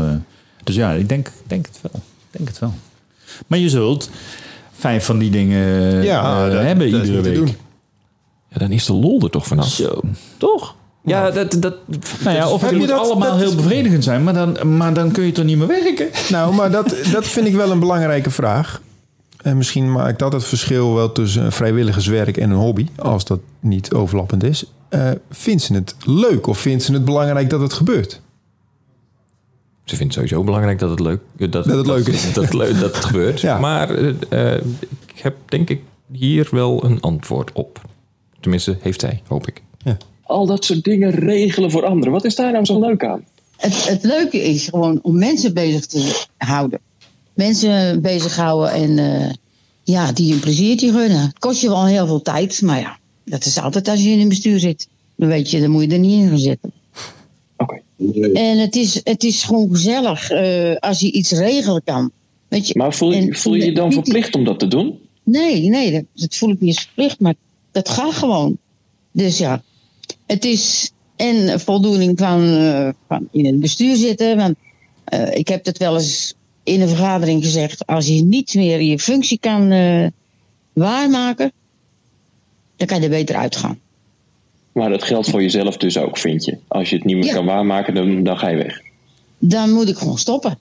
dus 0.64 0.74
ja, 0.74 0.92
ik 0.92 1.08
denk, 1.08 1.30
denk 1.46 1.66
het 1.66 1.78
wel. 1.92 2.02
Denk 2.30 2.48
het 2.48 2.58
wel. 2.58 2.72
Maar 3.46 3.58
je 3.58 3.68
zult 3.68 4.10
vijf 4.72 5.04
van 5.04 5.18
die 5.18 5.30
dingen 5.30 6.02
Ja, 6.02 6.48
dat- 6.48 6.62
hebben 6.62 6.90
dat 6.90 7.02
is 7.02 7.08
iedere 7.08 7.40
week. 7.40 7.54
Ja, 8.54 8.58
dan 8.60 8.70
is 8.70 8.84
de 8.86 8.92
lol 8.92 9.20
er 9.22 9.30
toch 9.30 9.46
vanaf. 9.46 9.66
Zo. 9.68 10.00
Toch? 10.36 10.74
Ja, 11.04 11.30
dat... 11.30 11.56
dat 11.58 11.74
Nou 12.24 12.36
ja, 12.36 12.50
of 12.50 12.60
Heb 12.60 12.60
het 12.60 12.70
je 12.70 12.76
moet 12.76 12.88
dat- 12.88 12.98
allemaal 12.98 13.30
dat 13.30 13.40
heel 13.40 13.54
bevredigend 13.54 14.04
zijn. 14.04 14.24
Maar 14.24 14.34
dan, 14.34 14.76
maar 14.76 14.94
dan 14.94 15.10
kun 15.12 15.24
je 15.24 15.32
toch 15.32 15.44
niet 15.44 15.58
meer 15.58 15.66
werken? 15.66 16.08
Nou, 16.30 16.54
maar 16.54 16.70
dat, 16.70 16.96
dat 17.12 17.26
vind 17.26 17.46
ik 17.46 17.54
wel 17.54 17.70
een 17.70 17.78
belangrijke 17.78 18.30
vraag. 18.30 18.80
En 19.42 19.56
misschien 19.56 19.92
maakt 19.92 20.18
dat 20.18 20.32
het 20.32 20.44
verschil 20.44 20.94
wel 20.94 21.12
tussen 21.12 21.52
vrijwilligerswerk 21.52 22.36
en 22.36 22.50
een 22.50 22.56
hobby, 22.56 22.86
als 22.96 23.24
dat 23.24 23.40
niet 23.60 23.92
overlappend 23.92 24.44
is. 24.44 24.64
Eh 24.88 25.10
vindt 25.30 25.62
ze 25.62 25.74
het 25.74 25.94
leuk 26.04 26.46
of 26.46 26.58
vindt 26.58 26.82
ze 26.82 26.92
het 26.92 27.04
belangrijk 27.04 27.50
dat 27.50 27.60
het 27.60 27.72
gebeurt? 27.72 28.20
Ze 29.84 29.96
vindt 29.96 30.14
het 30.14 30.24
sowieso 30.24 30.44
belangrijk 30.44 30.78
dat 30.78 30.90
het 30.90 31.00
leuk, 31.00 31.20
dat, 31.36 31.52
Dat 31.52 31.66
het 31.66 31.86
leuk 31.86 32.06
is. 32.06 32.32
Dat, 32.32 32.44
het 32.44 32.52
leuk- 32.54 32.80
dat 32.80 32.94
het 32.96 33.04
gebeurt. 33.04 33.40
Ja. 33.48 33.58
Maar 33.58 33.90
eh, 33.90 34.08
eh, 34.54 34.62
ik 35.06 35.18
heb 35.22 35.36
denk 35.44 35.70
ik 35.70 35.80
hier 36.12 36.48
wel 36.50 36.84
een 36.84 37.00
antwoord 37.00 37.50
op. 37.52 37.80
Tenminste, 38.44 38.76
heeft 38.80 39.00
zij, 39.00 39.22
hoop 39.26 39.46
ik. 39.48 39.62
Al 40.22 40.46
dat 40.46 40.64
soort 40.64 40.84
dingen 40.84 41.10
regelen 41.10 41.70
voor 41.70 41.84
anderen. 41.84 42.12
Wat 42.12 42.24
is 42.24 42.34
daar 42.34 42.52
nou 42.52 42.64
zo 42.64 42.80
leuk 42.80 43.04
aan? 43.04 43.24
Het, 43.56 43.88
het 43.88 44.02
leuke 44.04 44.42
is 44.42 44.68
gewoon 44.68 44.98
om 45.02 45.18
mensen 45.18 45.54
bezig 45.54 45.86
te 45.86 46.24
houden. 46.36 46.80
Mensen 47.34 48.02
bezighouden 48.02 48.72
en 48.72 48.98
eh, 48.98 49.30
ja, 49.82 50.12
die 50.12 50.32
een 50.32 50.40
pleziertje 50.40 50.92
gunnen. 50.92 51.20
Het 51.20 51.38
kost 51.38 51.60
je 51.60 51.68
wel 51.68 51.86
heel 51.86 52.06
veel 52.06 52.22
tijd, 52.22 52.62
maar 52.62 52.80
ja, 52.80 52.98
dat 53.24 53.44
is 53.44 53.58
altijd 53.58 53.88
als 53.88 54.02
je 54.02 54.08
in 54.10 54.20
een 54.20 54.28
bestuur 54.28 54.58
zit. 54.58 54.88
dan 55.16 55.28
weet 55.28 55.50
je, 55.50 55.60
dan 55.60 55.70
moet 55.70 55.82
je 55.84 55.88
er 55.88 55.98
niet 55.98 56.20
in 56.22 56.28
gaan 56.28 56.38
zitten. 56.38 56.72
Oké. 57.56 57.80
En 58.34 58.58
het 58.58 58.76
is, 58.76 59.00
het 59.04 59.24
is 59.24 59.42
gewoon 59.42 59.68
gezellig 59.70 60.30
eh, 60.30 60.76
als 60.76 61.00
je 61.00 61.12
iets 61.12 61.30
regelen 61.32 61.82
kan. 61.84 62.10
Weet 62.48 62.68
je? 62.68 62.78
Maar 62.78 62.94
voel, 62.94 63.12
je- 63.12 63.16
En- 63.20 63.34
voel 63.36 63.54
je 63.54 63.64
je 63.64 63.72
dan 63.72 63.92
verplicht 63.92 64.34
om 64.34 64.44
dat 64.44 64.58
te 64.58 64.68
doen? 64.68 64.98
Nee, 65.22 65.68
nee, 65.68 65.92
dat, 65.92 66.02
dat 66.14 66.34
voel 66.34 66.50
ik 66.50 66.60
niet 66.60 66.74
als 66.76 66.84
verplicht, 66.84 67.20
maar 67.20 67.34
dat 67.74 67.88
gaat 67.88 68.12
gewoon. 68.12 68.58
Dus 69.12 69.38
ja, 69.38 69.62
het 70.26 70.44
is 70.44 70.92
en 71.16 71.60
voldoening 71.60 72.18
van, 72.18 72.56
eh, 72.56 72.88
van 73.08 73.28
in 73.30 73.46
het 73.46 73.60
bestuur 73.60 73.96
zitten. 73.96 74.36
Want 74.36 74.54
eh, 75.04 75.34
ik 75.34 75.48
heb 75.48 75.64
het 75.64 75.78
wel 75.78 75.94
eens 75.94 76.34
in 76.62 76.80
een 76.80 76.88
vergadering 76.88 77.44
gezegd: 77.44 77.86
als 77.86 78.06
je 78.06 78.22
niet 78.22 78.54
meer 78.54 78.80
je 78.80 78.98
functie 78.98 79.38
kan 79.38 79.70
eh, 79.70 80.06
waarmaken, 80.72 81.52
dan 82.76 82.86
kan 82.86 82.96
je 82.98 83.04
er 83.04 83.10
beter 83.10 83.36
uitgaan. 83.36 83.78
Maar 84.72 84.90
dat 84.90 85.02
geldt 85.02 85.30
voor 85.30 85.42
jezelf 85.42 85.76
dus 85.76 85.98
ook, 85.98 86.18
vind 86.18 86.44
je. 86.44 86.58
Als 86.68 86.90
je 86.90 86.96
het 86.96 87.04
niet 87.04 87.16
meer 87.16 87.24
Ja. 87.24 87.34
kan 87.34 87.44
waarmaken, 87.44 87.94
dan, 87.94 88.22
dan 88.22 88.38
ga 88.38 88.48
je 88.48 88.56
weg. 88.56 88.80
Dan 89.38 89.72
moet 89.72 89.88
ik 89.88 89.96
gewoon 89.96 90.18
stoppen. 90.18 90.58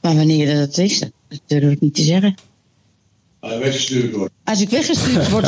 Maar 0.00 0.16
wanneer 0.16 0.54
dat 0.54 0.78
is, 0.78 0.98
dat 0.98 1.40
durf 1.46 1.72
ik 1.72 1.80
niet 1.80 1.94
te 1.94 2.02
zeggen. 2.02 2.34
Weggestuurd 3.56 4.14
wordt. 4.14 4.32
Als 4.44 4.60
ik 4.60 4.68
weggestuurd 4.70 5.28
word. 5.30 5.46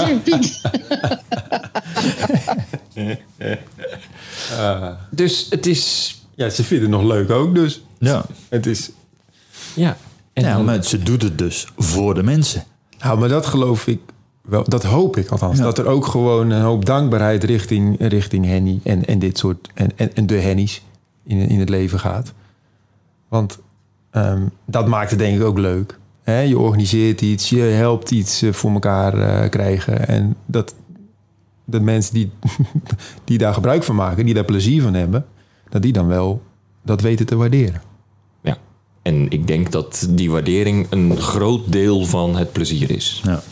Dus 5.11 5.47
het 5.51 5.67
is... 5.67 6.15
Ja, 6.35 6.49
ze 6.49 6.65
vinden 6.65 6.91
het 6.91 7.01
nog 7.01 7.09
leuk 7.11 7.31
ook, 7.31 7.55
dus 7.55 7.83
Ja. 7.99 8.25
het 8.49 8.67
is... 8.67 8.91
Ja. 9.75 9.97
En 10.33 10.43
ja, 10.45 10.55
dan- 10.57 10.65
maar 10.65 10.85
ze 10.85 10.99
doet 11.03 11.23
het 11.23 11.39
dus 11.39 11.67
voor 11.77 12.15
de 12.15 12.23
mensen. 12.23 12.65
Nou, 12.99 13.19
maar 13.19 13.29
dat 13.29 13.47
geloof 13.47 13.87
ik 13.87 14.01
wel. 14.43 14.65
Dat 14.65 14.83
hoop 14.85 15.17
ik 15.17 15.29
althans. 15.31 15.59
Ja. 15.59 15.65
Dat 15.65 15.79
er 15.79 15.87
ook 15.87 16.07
gewoon 16.07 16.51
een 16.51 16.63
hoop 16.63 16.85
dankbaarheid 16.85 17.45
richting, 17.45 17.97
richting 17.99 18.45
Henny 18.45 18.81
en, 18.85 19.05
en 19.05 19.19
dit 19.19 19.39
soort 19.39 19.69
en, 19.75 19.91
en, 19.97 20.15
en 20.15 20.27
de 20.27 20.35
Hennies 20.41 20.83
in, 21.25 21.39
in 21.49 21.59
het 21.61 21.69
leven 21.69 21.99
gaat. 22.01 22.33
Want 23.29 23.59
ehm, 24.11 24.43
dat 24.67 24.87
maakt 24.87 25.11
het 25.11 25.19
denk 25.19 25.37
ik 25.39 25.45
ook 25.45 25.59
leuk. 25.59 25.99
Je 26.39 26.59
organiseert 26.59 27.21
iets, 27.21 27.49
je 27.49 27.61
helpt 27.61 28.11
iets 28.11 28.43
eh, 28.43 28.53
voor 28.53 28.71
elkaar 28.71 29.15
eh, 29.19 29.51
krijgen. 29.51 30.09
En 30.09 30.37
dat 30.47 30.75
de 31.65 31.81
mensen 31.81 32.15
die, 32.15 32.31
die 33.25 33.39
daar 33.39 33.55
gebruik 33.55 33.83
van 33.83 33.95
maken, 33.95 34.25
die 34.25 34.35
daar 34.35 34.45
plezier 34.45 34.83
van 34.83 34.95
hebben, 34.95 35.27
dat 35.69 35.83
die 35.83 35.93
dan 35.93 36.07
wel 36.07 36.43
dat 36.83 37.01
weten 37.01 37.27
te 37.27 37.37
waarderen. 37.37 37.83
ja. 38.43 38.57
En 39.03 39.31
ik 39.31 39.47
denk 39.47 39.73
dat 39.73 40.07
die 40.11 40.31
waardering 40.31 40.87
een 40.91 41.17
groot 41.17 41.73
deel 41.73 42.05
van 42.05 42.37
het 42.37 42.53
plezier 42.53 42.91
is. 42.91 43.21
Ja. 43.25 43.43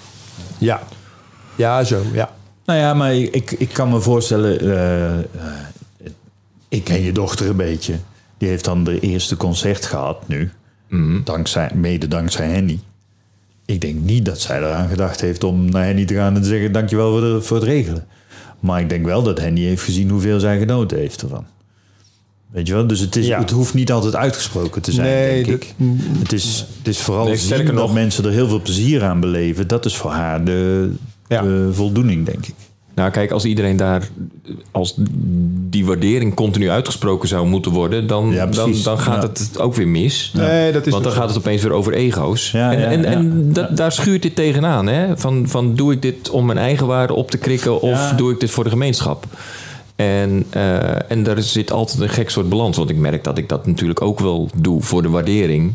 Ja, 0.59 0.83
ja 1.57 1.85
zo, 1.85 2.03
ja. 2.13 2.37
Nou 2.65 2.81
ja, 2.81 2.95
maar 2.95 3.15
ik, 3.15 3.51
ik 3.51 3.73
kan 3.73 3.91
me 3.91 4.01
voorstellen... 4.01 4.61
eh, 4.61 5.19
eh, 5.19 5.25
ik 6.69 6.85
ken 6.85 7.03
je 7.03 7.13
dochter 7.13 7.49
een 7.49 7.57
beetje. 7.57 7.95
Die 8.39 8.49
heeft 8.49 8.65
dan 8.65 8.85
de 8.85 9.01
eerste 9.01 9.37
concert 9.37 9.87
gehad 9.87 10.29
nu. 10.29 10.51
Dankzij, 11.25 11.71
mede 11.75 12.09
dankzij 12.09 12.49
Henny. 12.49 12.79
Ik 13.67 13.81
denk 13.81 14.01
niet 14.01 14.25
dat 14.25 14.41
zij 14.41 14.59
eraan 14.59 14.89
gedacht 14.89 15.21
heeft 15.21 15.45
om 15.45 15.71
naar 15.71 15.85
Henny 15.85 16.05
te 16.05 16.15
gaan 16.15 16.35
en 16.35 16.43
te 16.43 16.49
zeggen... 16.49 16.73
dankjewel 16.73 17.11
voor, 17.11 17.21
de, 17.21 17.43
voor 17.43 17.57
het 17.57 17.67
regelen. 17.67 18.07
Maar 18.61 18.81
ik 18.81 18.89
denk 18.89 19.05
wel 19.05 19.23
dat 19.23 19.41
Henny 19.41 19.61
heeft 19.61 19.83
gezien 19.83 20.11
hoeveel 20.11 20.41
zij 20.41 20.59
genoten 20.59 20.99
heeft 20.99 21.23
ervan. 21.23 21.47
Weet 22.51 22.67
je 22.67 22.75
wel? 22.75 22.87
Dus 22.87 23.01
het, 23.01 23.17
is, 23.17 23.27
Ja. 23.27 23.39
het 23.39 23.51
hoeft 23.51 23.75
niet 23.75 23.93
altijd 23.93 24.17
uitgesproken 24.17 24.83
te 24.83 24.93
zijn, 24.93 25.07
Nee, 25.07 25.45
denk 25.45 25.63
ik. 25.63 25.75
Het 26.19 26.33
is, 26.33 26.65
het 26.79 26.89
is 26.89 26.99
vooral 26.99 27.25
Nee, 27.25 27.37
zien 27.37 27.65
dat 27.65 27.75
nog- 27.75 27.93
mensen 27.95 28.25
er 28.25 28.31
heel 28.31 28.49
veel 28.49 28.63
plezier 28.63 29.05
aan 29.05 29.21
beleven. 29.21 29.69
Dat 29.69 29.85
is 29.85 29.97
voor 29.97 30.11
haar 30.11 30.45
de, 30.45 30.91
Ja. 31.29 31.43
de 31.43 31.69
voldoening, 31.73 32.27
denk 32.27 32.47
ik. 32.47 32.55
Nou, 32.99 33.11
kijk, 33.11 33.31
als 33.31 33.45
iedereen 33.45 33.77
daar, 33.77 34.09
als 34.71 34.95
die 35.71 35.87
waardering 35.87 36.35
continu 36.35 36.71
uitgesproken 36.71 37.29
zou 37.29 37.47
moeten 37.47 37.73
worden, 37.73 38.07
dan, 38.07 38.31
Ja, 38.31 38.47
dan, 38.47 38.75
dan 38.85 38.99
gaat 38.99 39.23
Ja. 39.23 39.29
het 39.29 39.61
ook 39.61 39.75
weer 39.75 39.89
mis. 39.89 40.33
Nee, 40.35 40.73
dat 40.73 40.87
is 40.87 40.93
Want 40.93 41.05
dan 41.05 41.13
ook 41.13 41.19
gaat 41.19 41.29
het 41.29 41.39
opeens 41.39 41.63
weer 41.63 41.73
over 41.73 41.93
ego's. 41.93 42.51
Ja, 42.51 42.73
en 42.73 42.81
ja, 42.81 42.87
en, 42.87 43.03
ja. 43.03 43.07
en 43.07 43.53
dat, 43.53 43.77
daar 43.77 43.93
schuurt 43.93 44.23
dit 44.23 44.35
tegenaan. 44.37 44.87
Hè? 44.87 45.17
Van, 45.19 45.49
van 45.49 45.75
doe 45.75 45.93
ik 45.93 46.03
dit 46.03 46.31
om 46.31 46.47
mijn 46.47 46.59
eigen 46.59 46.87
waarde 46.87 47.13
op 47.15 47.31
te 47.31 47.39
krikken 47.39 47.81
of 47.81 47.91
Ja. 47.91 48.13
doe 48.13 48.33
ik 48.33 48.41
dit 48.41 48.51
voor 48.51 48.65
de 48.65 48.71
gemeenschap? 48.71 49.25
En, 49.97 50.45
eh, 50.51 51.11
en 51.11 51.23
daar 51.23 51.43
zit 51.43 51.73
altijd 51.73 52.01
een 52.01 52.09
gek 52.09 52.31
soort 52.31 52.49
balans. 52.49 52.77
Want 52.77 52.91
ik 52.91 52.97
merk 52.97 53.25
dat 53.25 53.39
ik 53.39 53.49
dat 53.49 53.67
natuurlijk 53.67 54.03
ook 54.03 54.21
wel 54.21 54.51
doe 54.57 54.83
voor 54.83 55.03
de 55.03 55.09
waardering. 55.09 55.75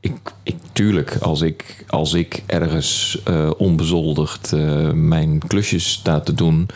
Ik, 0.00 0.16
ik, 0.42 0.56
tuurlijk, 0.72 1.16
als 1.16 1.40
ik, 1.40 1.84
als 1.88 2.12
ik 2.12 2.42
ergens 2.46 3.20
eh, 3.24 3.50
onbezoldigd 3.56 4.52
eh, 4.52 4.90
mijn 4.90 5.38
klusjes 5.46 5.90
sta 5.90 6.20
te 6.20 6.34
doen... 6.34 6.68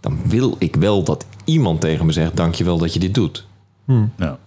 dan 0.00 0.18
wil 0.24 0.56
ik 0.58 0.76
wel 0.76 1.02
dat 1.02 1.26
iemand 1.44 1.80
tegen 1.80 2.06
me 2.06 2.12
zegt... 2.12 2.36
dankjewel 2.36 2.78
dat 2.78 2.92
je 2.92 3.00
dit 3.00 3.14
doet. 3.14 3.46
Ja. 4.16 4.38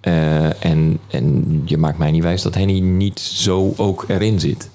Eh, 0.00 0.64
en, 0.64 0.98
en 1.08 1.62
je 1.64 1.76
maakt 1.76 1.98
mij 1.98 2.10
niet 2.10 2.22
wijs 2.22 2.42
dat 2.42 2.54
Henny 2.54 2.78
niet 2.78 3.20
zo 3.20 3.74
ook 3.76 4.04
erin 4.08 4.40
zit. 4.40 4.70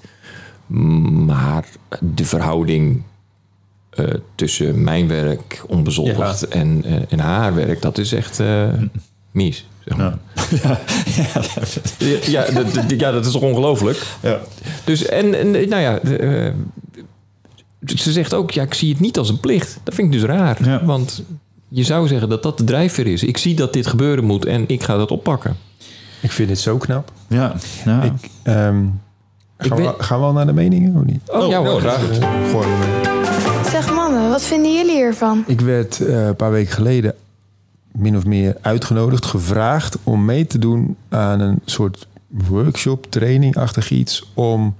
Maar 1.26 1.64
de 2.00 2.24
verhouding 2.24 3.02
eh, 3.90 4.14
tussen 4.34 4.82
mijn 4.82 5.08
werk, 5.08 5.62
onbezoldigd, 5.66 6.48
en, 6.48 6.84
eh, 6.84 6.94
en 7.08 7.18
haar 7.18 7.54
werk, 7.54 7.82
dat 7.82 7.98
is 7.98 8.12
echt 8.12 8.40
eh 8.40 8.68
mies. 9.30 9.66
Zeg 9.84 9.96
maar. 9.96 10.18
Ja. 10.34 10.35
Ja, 11.98 12.18
ja, 12.26 12.44
dat- 12.50 12.90
ja, 13.00 13.12
dat 13.12 13.26
is 13.26 13.32
toch 13.32 13.42
ongelooflijk? 13.42 14.02
Ja. 14.22 14.40
Dus, 14.84 15.04
en, 15.06 15.34
en 15.38 15.50
nou 15.50 15.82
ja, 15.82 15.98
eh, 15.98 16.52
ze 17.96 18.12
zegt 18.12 18.34
ook, 18.34 18.50
ja, 18.50 18.62
ik 18.62 18.74
zie 18.74 18.90
het 18.90 19.00
niet 19.00 19.18
als 19.18 19.28
een 19.28 19.40
plicht. 19.40 19.78
Dat 19.84 19.94
vind 19.94 20.14
ik 20.14 20.20
dus 20.20 20.28
raar. 20.28 20.64
Ja. 20.64 20.84
Want 20.84 21.22
je 21.68 21.82
zou 21.84 22.06
zeggen 22.08 22.28
dat 22.28 22.42
dat 22.42 22.58
de 22.58 22.64
drijfveer 22.64 23.06
is. 23.06 23.22
Ik 23.22 23.36
zie 23.36 23.54
dat 23.54 23.72
dit 23.72 23.86
gebeuren 23.86 24.24
moet 24.24 24.44
en 24.44 24.64
ik 24.66 24.82
ga 24.82 24.96
dat 24.96 25.10
oppakken. 25.10 25.56
Ik 26.22 26.30
vind 26.32 26.48
het 26.50 26.58
zo 26.60 26.76
knap. 26.76 27.12
Ja. 27.28 27.54
ja. 27.84 28.02
Ik, 28.02 28.30
ehm, 28.42 28.82
Ik 28.84 28.92
gaan, 29.66 29.76
ben- 29.76 29.86
we, 29.96 30.02
gaan 30.02 30.18
we 30.20 30.24
al 30.26 30.32
naar 30.32 30.46
de 30.46 30.52
meningen 30.52 30.96
of 30.96 31.02
niet? 31.04 31.20
Oh, 31.26 31.48
ja, 31.48 31.62
hoor, 31.64 31.80
graag. 31.80 32.00
Gooi. 32.50 32.66
Zeg 33.70 33.94
mannen, 33.94 34.28
wat 34.30 34.42
vinden 34.42 34.74
jullie 34.74 34.94
hiervan? 34.94 35.44
Ik 35.46 35.60
werd 35.60 36.00
eh, 36.06 36.26
een 36.26 36.36
paar 36.36 36.50
weken 36.50 36.72
geleden 36.72 37.14
min 37.96 38.16
of 38.16 38.24
meer 38.24 38.56
uitgenodigd, 38.60 39.26
gevraagd 39.26 39.98
om 40.02 40.24
mee 40.24 40.46
te 40.46 40.58
doen 40.58 40.96
aan 41.08 41.40
een 41.40 41.60
soort 41.64 42.06
workshop, 42.28 43.10
training-achtig 43.10 43.90
iets, 43.90 44.30
om 44.34 44.76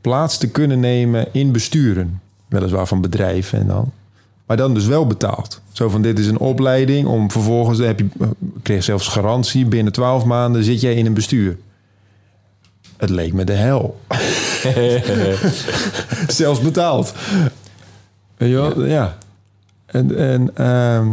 plaats 0.00 0.38
te 0.38 0.50
kunnen 0.50 0.80
nemen 0.80 1.26
in 1.32 1.52
besturen. 1.52 2.20
Weliswaar 2.48 2.86
van 2.86 3.00
bedrijven 3.00 3.58
en 3.58 3.66
dan. 3.66 3.92
Maar 4.46 4.56
dan 4.56 4.74
dus 4.74 4.86
wel 4.86 5.06
betaald. 5.06 5.60
Zo 5.72 5.88
van 5.88 6.02
dit 6.02 6.18
is 6.18 6.26
een 6.26 6.38
opleiding 6.38 7.06
om 7.06 7.30
vervolgens, 7.30 7.78
heb 7.78 7.98
je, 7.98 8.04
ik 8.04 8.62
kreeg 8.62 8.84
zelfs 8.84 9.08
garantie, 9.08 9.66
binnen 9.66 9.92
twaalf 9.92 10.24
maanden 10.24 10.64
zit 10.64 10.80
jij 10.80 10.94
in 10.94 11.06
een 11.06 11.14
bestuur. 11.14 11.56
Het 12.96 13.10
leek 13.10 13.32
me 13.32 13.44
de 13.44 13.52
hel. 13.52 14.00
zelfs 16.28 16.60
betaald. 16.60 17.14
Wel? 18.36 18.84
Ja. 18.84 19.18
En, 19.86 20.16
en 20.16 20.56
ehm, 20.56 21.08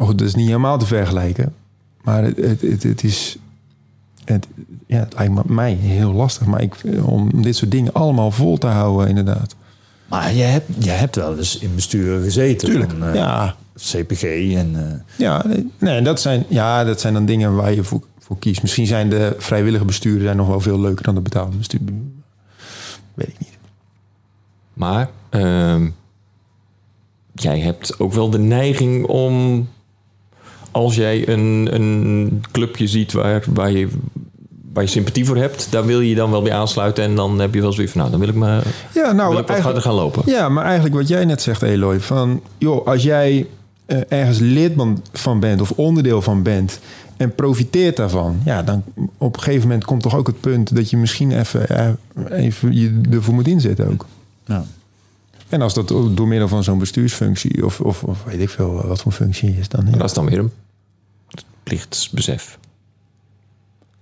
maar 0.00 0.08
goed, 0.08 0.18
dat 0.18 0.28
is 0.28 0.34
niet 0.34 0.46
helemaal 0.46 0.78
te 0.78 0.86
vergelijken. 0.86 1.54
Maar 2.02 2.22
het, 2.24 2.36
het, 2.36 2.60
het, 2.60 2.82
het 2.82 3.04
is... 3.04 3.36
Het, 4.24 4.46
ja, 4.86 4.98
het 4.98 5.14
lijkt 5.14 5.44
mij 5.48 5.72
heel 5.72 6.12
lastig. 6.12 6.46
Maar 6.46 6.62
ik, 6.62 6.74
om 7.04 7.42
dit 7.42 7.56
soort 7.56 7.70
dingen 7.70 7.92
allemaal 7.92 8.30
vol 8.30 8.58
te 8.58 8.66
houden, 8.66 9.08
inderdaad. 9.08 9.54
Maar 10.08 10.34
je 10.34 10.42
hebt, 10.42 10.84
je 10.84 10.90
hebt 10.90 11.16
wel 11.16 11.36
eens 11.38 11.58
in 11.58 11.74
besturen 11.74 12.22
gezeten. 12.22 12.68
Tuurlijk, 12.68 12.90
Van, 12.90 13.04
eh, 13.04 13.14
ja. 13.14 13.54
CPG 13.76 14.22
en... 14.54 14.70
eh, 14.74 15.18
Ja, 15.18 15.46
nee, 15.46 15.70
nee, 15.78 16.02
dat, 16.02 16.20
zijn, 16.20 16.44
ja, 16.48 16.84
dat 16.84 17.00
zijn 17.00 17.14
dan 17.14 17.26
dingen 17.26 17.54
waar 17.54 17.72
je 17.72 17.84
voor, 17.84 18.00
voor 18.18 18.38
kiest. 18.38 18.62
Misschien 18.62 18.86
zijn 18.86 19.10
de 19.10 19.34
vrijwillige 19.38 19.84
besturen 19.84 20.22
zijn 20.22 20.36
nog 20.36 20.46
wel 20.46 20.60
veel 20.60 20.80
leuker 20.80 21.04
dan 21.04 21.14
de 21.14 21.20
betaalde 21.20 21.56
besturen. 21.56 22.22
Weet 23.14 23.28
ik 23.28 23.38
niet. 23.38 23.58
Maar 24.74 25.10
ehm, 25.30 25.88
jij 27.32 27.60
hebt 27.60 27.98
ook 28.00 28.12
wel 28.12 28.30
de 28.30 28.38
neiging 28.38 29.06
om, 29.06 29.68
als 30.70 30.94
jij 30.94 31.28
een, 31.28 31.68
een 31.72 32.42
clubje 32.52 32.86
ziet 32.86 33.12
waar, 33.12 33.44
waar, 33.54 33.70
je, 33.70 33.88
waar 34.72 34.82
je 34.82 34.88
sympathie 34.88 35.24
voor 35.24 35.36
hebt, 35.36 35.66
daar 35.70 35.86
wil 35.86 36.00
je 36.00 36.08
je 36.08 36.14
dan 36.14 36.30
wel 36.30 36.42
bij 36.42 36.52
aansluiten. 36.52 37.04
En 37.04 37.14
dan 37.14 37.38
heb 37.38 37.54
je 37.54 37.60
wel 37.60 37.72
zoiets 37.72 37.92
van, 37.92 38.00
nou, 38.00 38.12
dan 38.12 38.20
wil 38.20 38.28
ik, 38.28 38.34
me, 38.34 38.60
Ja, 38.94 39.12
nou, 39.12 39.30
wil 39.30 39.38
ik 39.40 39.46
wat 39.46 39.58
harder 39.58 39.82
gaan 39.82 39.94
lopen. 39.94 40.22
Ja, 40.26 40.48
maar 40.48 40.64
eigenlijk 40.64 40.94
wat 40.94 41.08
jij 41.08 41.24
net 41.24 41.42
zegt, 41.42 41.62
Eloy. 41.62 42.00
Van, 42.00 42.40
joh, 42.58 42.86
als 42.86 43.02
jij 43.02 43.46
eh, 43.86 43.98
ergens 44.08 44.38
lid 44.38 44.72
van- 44.76 45.02
van 45.12 45.40
bent 45.40 45.60
of 45.60 45.70
onderdeel 45.70 46.22
van 46.22 46.42
bent 46.42 46.78
en 47.16 47.34
profiteert 47.34 47.96
daarvan, 47.96 48.40
ja, 48.44 48.62
dan 48.62 48.82
op 49.18 49.34
een 49.36 49.42
gegeven 49.42 49.68
moment 49.68 49.84
komt 49.84 50.02
toch 50.02 50.16
ook 50.16 50.26
het 50.26 50.40
punt 50.40 50.76
dat 50.76 50.90
je 50.90 50.96
misschien 50.96 51.38
even, 51.38 51.68
eh, 51.68 51.88
even 52.30 52.74
je 52.74 53.00
ervoor 53.10 53.34
moet 53.34 53.48
inzetten 53.48 53.90
ook. 53.90 54.06
ja. 54.46 54.64
En 55.50 55.62
als 55.62 55.74
dat 55.74 55.88
door 55.88 56.28
middel 56.28 56.48
van 56.48 56.64
zo'n 56.64 56.78
bestuursfunctie 56.78 57.64
of, 57.64 57.80
of, 57.80 58.02
of 58.02 58.24
weet 58.24 58.40
ik 58.40 58.50
veel 58.50 58.86
wat 58.86 59.00
voor 59.00 59.12
functie 59.12 59.56
is 59.58 59.68
dan. 59.68 59.86
ja. 59.90 59.96
Dat 59.96 60.06
is 60.06 60.12
dan 60.12 60.26
weer 60.26 60.38
een 60.38 60.52
plichtsbesef. 61.62 62.58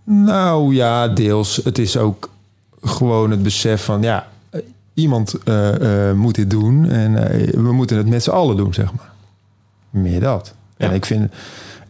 Nou 0.05 0.75
ja, 0.75 1.09
deels. 1.09 1.61
Het 1.65 1.79
is 1.79 1.97
ook 1.97 2.31
gewoon 2.83 3.31
het 3.31 3.43
besef 3.43 3.85
van 3.85 4.03
ja, 4.03 4.29
iemand 4.95 5.35
eh, 5.45 6.09
eh, 6.09 6.17
moet 6.17 6.35
dit 6.35 6.51
doen 6.51 6.89
en 6.89 7.31
eh, 7.31 7.51
we 7.51 7.73
moeten 7.73 7.97
het 7.97 8.09
met 8.09 8.23
z'n 8.23 8.31
allen 8.31 8.57
doen, 8.57 8.75
zeg 8.75 8.93
maar. 8.93 9.11
Meer 9.91 10.21
dat. 10.21 10.55
En 10.77 10.93
ik 10.93 11.05
vind... 11.05 11.33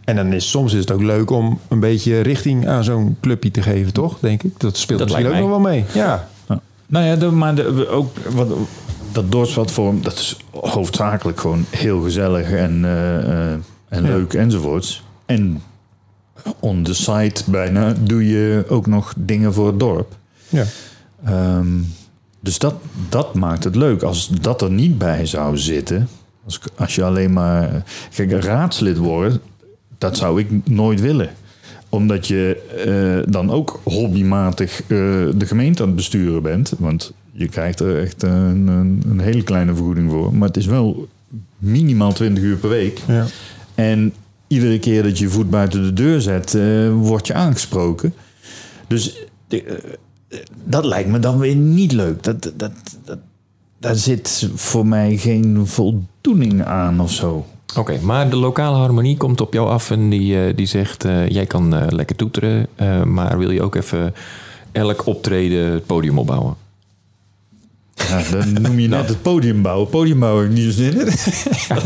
En 0.04 0.16
dan 0.16 0.32
is 0.32 0.50
soms 0.50 0.72
is 0.72 0.80
het 0.80 0.90
ook 0.90 1.02
leuk 1.02 1.30
om 1.30 1.60
een 1.68 1.80
beetje 1.80 2.20
richting 2.20 2.68
aan 2.68 2.84
zo'n 2.84 3.16
clubje 3.20 3.50
te 3.50 3.62
geven, 3.62 3.92
toch? 3.92 4.18
Denk 4.20 4.42
ik. 4.42 4.60
Dat 4.60 4.76
speelt 4.76 4.98
Dat 4.98 5.08
misschien 5.08 5.28
ook 5.32 5.40
nog 5.40 5.48
wel 5.48 5.60
mee. 5.60 5.84
Ja. 5.94 6.28
Ja. 6.48 6.60
Nou 6.86 7.04
ja, 7.04 7.16
de, 7.16 7.30
maar 7.30 7.54
de, 7.54 7.88
ook 7.88 8.16
wat, 8.30 8.48
dat 9.22 9.32
dorpsplatform, 9.32 10.02
dat 10.02 10.12
is 10.12 10.37
hoofdzakelijk 10.50 11.40
gewoon 11.40 11.64
heel 11.70 12.00
gezellig 12.00 12.50
en, 12.50 12.84
eh, 12.84 13.52
eh, 13.52 13.58
en 13.88 14.02
leuk 14.02 14.34
enzovoorts. 14.34 15.02
En 15.26 15.62
on 16.60 16.82
the 16.82 16.94
site 16.94 17.42
bijna 17.50 17.94
doe 18.00 18.28
je 18.28 18.64
ook 18.68 18.87
nog 18.87 19.14
dingen 19.16 19.52
voor 19.52 19.66
het 19.66 19.80
dorp. 19.80 20.16
ja. 20.48 20.64
Ehm, 21.25 21.66
dus 22.40 22.58
dat, 22.58 22.75
dat 23.08 23.34
maakt 23.34 23.64
het 23.64 23.76
leuk. 23.76 24.02
Als 24.02 24.28
dat 24.28 24.62
er 24.62 24.70
niet 24.70 24.98
bij 24.98 25.26
zou 25.26 25.58
zitten, 25.58 26.08
als, 26.44 26.60
als 26.76 26.94
je 26.94 27.04
alleen 27.04 27.32
maar... 27.32 27.82
Kijk, 28.14 28.32
raadslid 28.32 28.96
worden, 28.96 29.40
dat 29.98 30.16
zou 30.16 30.40
ik 30.40 30.68
nooit 30.68 31.00
willen. 31.00 31.30
Omdat 31.88 32.26
je 32.26 32.62
eh, 32.87 33.32
dan 33.32 33.50
ook 33.50 33.80
hobbymatig 33.84 34.82
de 34.87 35.46
gemeente 35.46 35.82
aan 35.82 35.88
het 35.88 35.96
besturen 35.96 36.42
bent. 36.42 36.72
Want 36.78 37.12
je 37.38 37.49
krijgt 37.49 37.80
er 37.80 38.00
echt 38.02 38.23
een, 38.23 38.66
een, 38.66 39.02
een 39.09 39.21
hele 39.21 39.42
kleine 39.42 39.75
vergoeding 39.75 40.11
voor. 40.11 40.35
Maar 40.35 40.49
het 40.49 40.57
is 40.57 40.66
wel 40.66 41.09
minimaal 41.59 42.12
20 42.12 42.42
uur 42.45 42.57
per 42.57 42.68
week. 42.68 43.00
Ja. 43.07 43.26
En 43.75 44.12
iedere 44.47 44.78
keer 44.78 45.02
dat 45.02 45.18
je 45.18 45.25
je 45.25 45.30
voet 45.30 45.50
buiten 45.50 45.83
de 45.83 45.92
deur 45.92 46.21
zet, 46.21 46.54
eh, 46.54 46.92
word 46.95 47.26
je 47.26 47.35
aangesproken. 47.35 48.14
Dus 48.87 49.16
de- 49.49 49.62
eh, 49.62 50.38
dat 50.64 50.85
lijkt 50.85 51.09
me 51.09 51.18
dan 51.18 51.38
weer 51.38 51.54
niet 51.54 51.92
leuk. 51.92 52.23
Dat, 52.23 52.42
dat, 52.57 52.73
dat, 53.04 53.18
daar 53.78 53.95
zit 53.97 54.50
voor 54.54 54.87
mij 54.87 55.16
geen 55.16 55.66
voldoening 55.66 56.64
aan 56.64 57.00
of 57.00 57.12
zo. 57.12 57.47
Oké, 57.76 57.99
maar 58.02 58.30
de 58.30 58.37
lokale 58.37 58.76
harmonie 58.76 59.16
komt 59.16 59.40
op 59.40 59.52
jou 59.52 59.68
af 59.68 59.90
en 59.90 60.11
die, 60.11 60.45
eh, 60.47 60.57
die 60.57 60.66
zegt: 60.66 61.04
eh, 61.04 61.28
jij 61.28 61.47
kan 61.47 61.75
eh, 61.75 61.87
lekker 61.88 62.16
toeteren, 62.16 62.66
eh, 62.75 63.02
maar 63.02 63.38
wil 63.38 63.50
je 63.50 63.62
ook 63.62 63.75
even 63.75 64.14
elk 64.73 65.07
optreden 65.07 65.73
het 65.73 65.87
podium 65.87 66.18
opbouwen? 66.18 66.54
Ja, 68.08 68.22
dan 68.30 68.62
noem 68.62 68.78
je 68.78 68.88
net 68.98 69.08
het 69.08 69.22
podium 69.22 69.62
bouwen. 69.62 69.88
Podium 69.88 70.18
bouwen 70.18 70.52
niet 70.52 70.74
zin 70.74 71.00
in. 71.00 71.08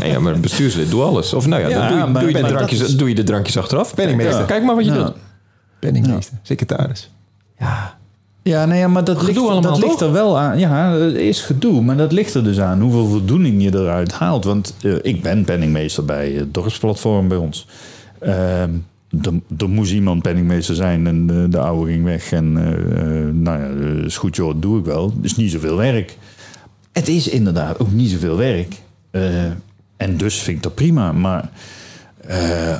Ja, 0.11 0.19
maar 0.19 0.33
een 0.33 0.41
bestuurslid 0.41 0.89
doe 0.89 1.01
alles. 1.01 1.33
Of 1.33 1.47
nou 1.47 1.61
ja, 1.61 1.67
Ja, 1.67 1.79
dan 1.79 1.87
doe 1.89 1.97
je, 1.97 2.05
maar- 2.11 2.21
doe, 2.21 2.31
je 2.31 2.41
de 2.41 2.47
drankjes, 2.47 2.79
is- 2.79 2.95
doe 2.97 3.09
je 3.09 3.15
de 3.15 3.23
drankjes 3.23 3.57
achteraf. 3.57 3.93
Penningmeester. 3.95 4.39
Ja, 4.39 4.45
Kijk 4.45 4.63
maar 4.63 4.75
wat 4.75 4.85
je 4.85 4.91
doet. 4.91 5.11
Penningmeester, 5.79 6.37
secretaris. 6.41 7.09
Ja, 7.59 7.97
Ja, 8.43 8.65
nee, 8.65 8.79
ja, 8.79 8.87
maar 8.87 9.03
dat, 9.03 9.21
ligt, 9.21 9.37
allemaal, 9.37 9.61
dat 9.61 9.77
ligt 9.77 10.01
er 10.01 10.11
wel 10.11 10.39
aan. 10.39 10.59
Ja, 10.59 10.91
het 10.91 11.15
is 11.15 11.41
gedoe, 11.41 11.81
maar 11.81 11.97
dat 11.97 12.11
ligt 12.11 12.33
er 12.33 12.43
dus 12.43 12.59
aan 12.59 12.81
hoeveel 12.81 13.07
voldoening 13.07 13.63
je 13.63 13.73
eruit 13.73 14.11
haalt. 14.11 14.43
Want 14.43 14.73
eh, 14.81 14.91
ik 15.01 15.21
ben 15.21 15.45
penningmeester 15.45 16.05
bij 16.05 16.31
het 16.31 16.53
dorpsplatform 16.53 17.27
bij 17.27 17.37
ons. 17.37 17.67
Ehm, 18.19 18.69
er, 19.57 19.69
moest 19.69 19.91
iemand 19.91 20.21
penningmeester 20.21 20.75
zijn 20.75 21.07
en 21.07 21.27
de, 21.27 21.47
de 21.49 21.59
oude 21.59 21.91
ging 21.91 22.03
weg. 22.03 22.31
En 22.31 22.57
eh, 22.57 23.27
eh, 23.27 23.33
nou 23.35 23.59
ja, 23.59 24.03
is 24.05 24.17
goed 24.17 24.35
joh, 24.35 24.47
dat 24.47 24.61
doe 24.61 24.79
ik 24.79 24.85
wel. 24.85 25.13
Het 25.15 25.25
is 25.25 25.35
niet 25.35 25.51
zoveel 25.51 25.77
werk. 25.77 26.17
Het 26.91 27.07
is 27.07 27.27
inderdaad 27.27 27.79
ook 27.79 27.91
niet 27.91 28.09
zoveel 28.09 28.37
werk. 28.37 28.81
Eh, 29.11 29.45
en 29.97 30.17
dus 30.17 30.41
vind 30.41 30.57
ik 30.57 30.63
dat 30.63 30.75
prima. 30.75 31.11
Maar 31.11 31.49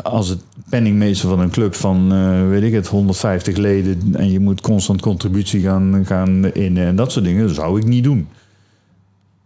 als 0.04 0.30
het 0.30 0.40
penningmeester 0.70 1.30
van 1.30 1.40
een 1.40 1.50
club 1.50 1.76
van, 1.76 2.10
weet 2.50 2.64
ik 2.64 2.74
het, 2.74 2.88
150 2.88 3.58
leden... 3.58 4.16
en 4.16 4.32
je 4.32 4.40
moet 4.40 4.62
constant 4.62 5.02
contributie 5.02 5.62
gaan, 5.62 6.06
gaan 6.06 6.54
innen 6.54 6.86
en 6.86 6.96
dat 6.96 7.12
soort 7.12 7.26
dingen... 7.26 7.46
dat 7.48 7.56
zou 7.56 7.80
ik 7.80 7.86
niet 7.86 8.04
doen. 8.04 8.28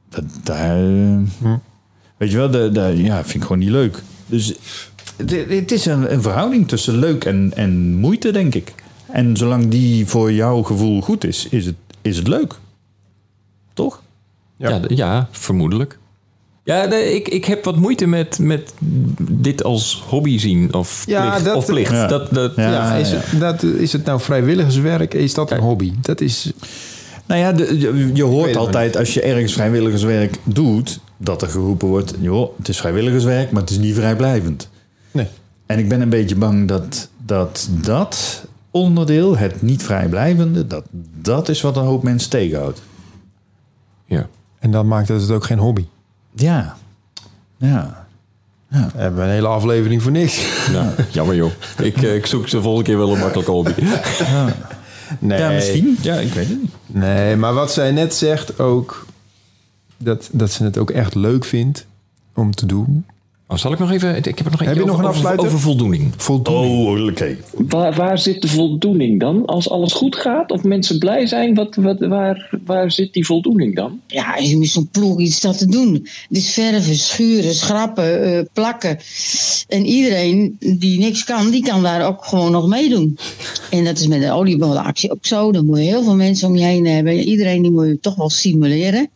Dat, 0.10 0.24
daar, 0.44 0.78
eh, 0.78 1.54
Weet 2.18 2.32
je 2.32 2.38
wel, 2.38 2.52
daar, 2.52 2.74
daar, 2.74 2.96
ja, 2.96 3.22
vind 3.24 3.36
ik 3.36 3.42
gewoon 3.42 3.60
niet 3.60 3.70
leuk. 3.70 4.04
Dus 4.26 4.56
het, 5.18 5.32
het 5.50 5.72
is 5.72 5.86
een, 5.86 6.14
een 6.14 6.22
verhouding 6.22 6.68
tussen 6.68 6.98
leuk 7.00 7.26
en, 7.26 7.52
en 7.56 7.96
moeite, 7.96 8.32
denk 8.32 8.56
ik. 8.56 8.74
En 9.12 9.38
zolang 9.38 9.68
die 9.68 10.06
voor 10.08 10.32
jouw 10.32 10.62
gevoel 10.64 11.02
goed 11.02 11.24
is, 11.26 11.48
is 11.50 11.66
het, 11.66 11.76
is 12.02 12.18
het 12.18 12.28
leuk. 12.28 12.54
Toch? 13.74 14.02
ja. 14.58 14.80
d- 14.80 14.86
ja, 14.98 15.28
vermoedelijk. 15.32 15.98
Ja, 16.64 16.86
nee, 16.86 17.16
ik, 17.16 17.28
ik 17.28 17.46
heb 17.46 17.64
wat 17.64 17.76
moeite 17.76 18.08
met, 18.08 18.40
met 18.40 18.74
dit 19.32 19.64
als 19.64 20.04
hobby 20.08 20.38
zien 20.40 20.74
of 20.74 21.04
Ja, 21.08 21.30
plicht. 21.30 21.46
dat- 21.46 21.56
of 21.56 21.66
plicht. 21.66 21.92
ja. 21.92 22.08
Dat, 22.08 22.34
dat, 22.34 22.56
Ja. 22.56 22.72
Ja, 22.72 22.94
is, 22.96 23.10
ja. 23.12 23.18
Het, 23.22 23.40
dat, 23.40 23.64
is 23.64 23.94
het 23.94 24.06
nou 24.06 24.22
vrijwilligerswerk? 24.22 25.14
Is 25.14 25.34
dat 25.34 25.52
een 25.52 25.60
hobby? 25.60 25.92
Dat 26.02 26.22
is... 26.22 26.52
Nou 27.26 27.40
ja, 27.42 27.52
de- 27.52 27.80
je, 27.80 28.12
je 28.14 28.24
hoort 28.24 28.56
altijd 28.56 28.98
als 28.98 29.14
je 29.14 29.22
ergens 29.22 29.54
vrijwilligerswerk 29.54 30.36
doet, 30.44 31.00
dat 31.18 31.42
er 31.42 31.48
geroepen 31.50 31.88
wordt: 31.88 32.14
joh, 32.20 32.58
het 32.58 32.68
is 32.70 32.78
vrijwilligerswerk, 32.78 33.52
maar 33.52 33.62
het 33.62 33.70
is 33.72 33.78
niet 33.78 33.96
vrijblijvend. 33.96 34.70
Nee. 35.12 35.28
En 35.66 35.80
ik 35.80 35.90
ben 35.90 36.02
een 36.02 36.10
beetje 36.10 36.36
bang 36.36 36.68
dat 36.68 37.10
dat, 37.26 37.70
dat 37.72 38.46
onderdeel, 38.72 39.38
het 39.38 39.62
niet 39.62 39.84
vrijblijvende, 39.84 40.68
dat, 40.68 40.84
dat 41.22 41.50
is 41.50 41.62
wat 41.62 41.78
een 41.78 41.84
hoop 41.84 42.04
mensen 42.04 42.30
tegenhoudt. 42.30 42.82
ja. 44.06 44.28
En 44.60 44.72
dan 44.72 44.88
maakt 44.88 45.08
het 45.08 45.22
het 45.22 45.32
ook 45.32 45.44
geen 45.44 45.58
hobby. 45.58 45.86
Ja. 46.34 46.78
Ja. 47.58 48.06
We 48.68 48.78
hebben 48.96 49.24
een 49.24 49.30
hele 49.30 49.48
aflevering 49.48 50.02
voor 50.02 50.12
niks. 50.12 50.68
Nou, 50.72 50.90
jammer 51.12 51.36
joh. 51.36 51.52
Ik, 51.78 52.02
eh, 52.02 52.16
ik 52.16 52.26
zoek 52.26 52.48
ze 52.48 52.62
volgende 52.62 52.90
keer 52.90 52.98
wel 52.98 53.14
een 53.14 53.20
makkelijke 53.20 53.52
hobby. 53.52 53.72
Nee. 55.20 55.40
ja, 55.40 55.50
misschien. 55.50 55.98
Ja, 56.02 56.16
ik 56.16 56.34
weet 56.34 56.48
het 56.48 56.62
niet. 56.62 56.72
Nee, 56.86 57.36
maar 57.36 57.54
wat 57.54 57.72
zij 57.72 57.92
net 57.92 58.14
zegt 58.14 58.60
ook... 58.60 59.06
Dat, 59.98 60.30
dat 60.32 60.52
ze 60.52 60.64
het 60.64 60.78
ook 60.78 60.90
echt 60.90 61.16
leuk 61.16 61.46
vindt 61.46 61.86
om 62.34 62.56
te 62.56 62.66
doen. 62.66 63.06
Oh, 63.50 63.58
zal 63.58 63.72
ik 63.72 63.80
nog 63.80 63.92
even... 63.92 64.16
Ik 64.16 64.26
heb 64.26 64.40
er 64.46 64.52
nog 64.52 64.62
eentje 64.62 64.80
je 64.80 64.86
nog 64.86 64.98
een 64.98 65.06
over, 65.06 65.16
afsluiter? 65.16 65.46
over 65.46 65.60
voldoening. 65.60 66.14
Voldoening. 66.18 67.00
Oh, 67.00 67.08
oké. 67.08 67.38
Waar, 67.52 67.94
waar 67.96 68.20
zit 68.20 68.42
de 68.42 68.48
voldoening 68.48 69.20
dan? 69.20 69.46
Als 69.46 69.70
alles 69.70 69.94
goed 69.94 70.16
gaat 70.16 70.52
of 70.52 70.64
mensen 70.64 71.00
blij 71.00 71.28
zijn, 71.28 71.56
wat, 71.56 71.76
wat, 71.76 72.00
waar, 72.00 72.50
waar 72.66 72.92
zit 72.92 73.14
die 73.14 73.26
voldoening 73.26 73.76
dan? 73.76 74.00
Ja, 74.08 74.38
je 74.38 74.58
met 74.58 74.68
zo'n 74.68 74.90
ploeg 74.92 75.20
iets 75.20 75.36
staat 75.36 75.58
te 75.58 75.68
doen. 75.68 75.94
Het 76.28 76.38
is 76.38 76.54
verven, 76.54 76.96
schuren, 76.96 77.54
schrappen, 77.54 78.24
eh, 78.24 78.44
plakken. 78.54 79.00
En 79.68 79.86
iedereen 79.86 80.58
die 80.60 81.00
niks 81.00 81.24
kan, 81.24 81.50
die 81.50 81.64
kan 81.64 81.84
daar 81.84 82.08
ook 82.08 82.26
gewoon 82.26 82.52
nog 82.52 82.68
meedoen. 82.68 83.18
En 83.70 83.84
dat 83.84 84.00
is 84.00 84.08
met 84.08 84.22
de 84.22 84.32
oliebollenactie 84.32 85.12
ook 85.12 85.26
zo. 85.26 85.52
Dan 85.52 85.66
moet 85.66 85.78
je 85.78 85.84
heel 85.84 86.04
veel 86.04 86.16
mensen 86.16 86.48
om 86.48 86.56
je 86.56 86.66
heen 86.66 86.86
hebben. 86.86 87.14
Iedereen 87.14 87.62
die 87.62 87.72
moet 87.72 87.88
je 87.88 88.00
toch 88.00 88.16
wel 88.16 88.30
stimuleren. 88.30 89.10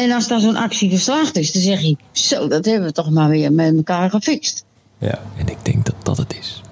En 0.00 0.12
als 0.12 0.28
dan 0.28 0.40
zo'n 0.40 0.56
actie 0.56 0.90
geslaagd 0.90 1.36
is, 1.36 1.52
dan 1.52 1.62
zeg 1.62 1.80
je... 1.80 1.96
Zo, 2.12 2.48
dat 2.48 2.64
hebben 2.64 2.84
we 2.84 2.92
toch 2.92 3.10
maar 3.10 3.28
weer 3.28 3.52
met 3.52 3.76
elkaar 3.76 4.10
gefixt. 4.10 4.64
Ja, 4.98 5.18
En 5.36 5.48
ik 5.48 5.56
denk 5.62 5.86
dat 5.86 5.94
dat 6.02 6.16
het 6.16 6.36
is. 6.38 6.62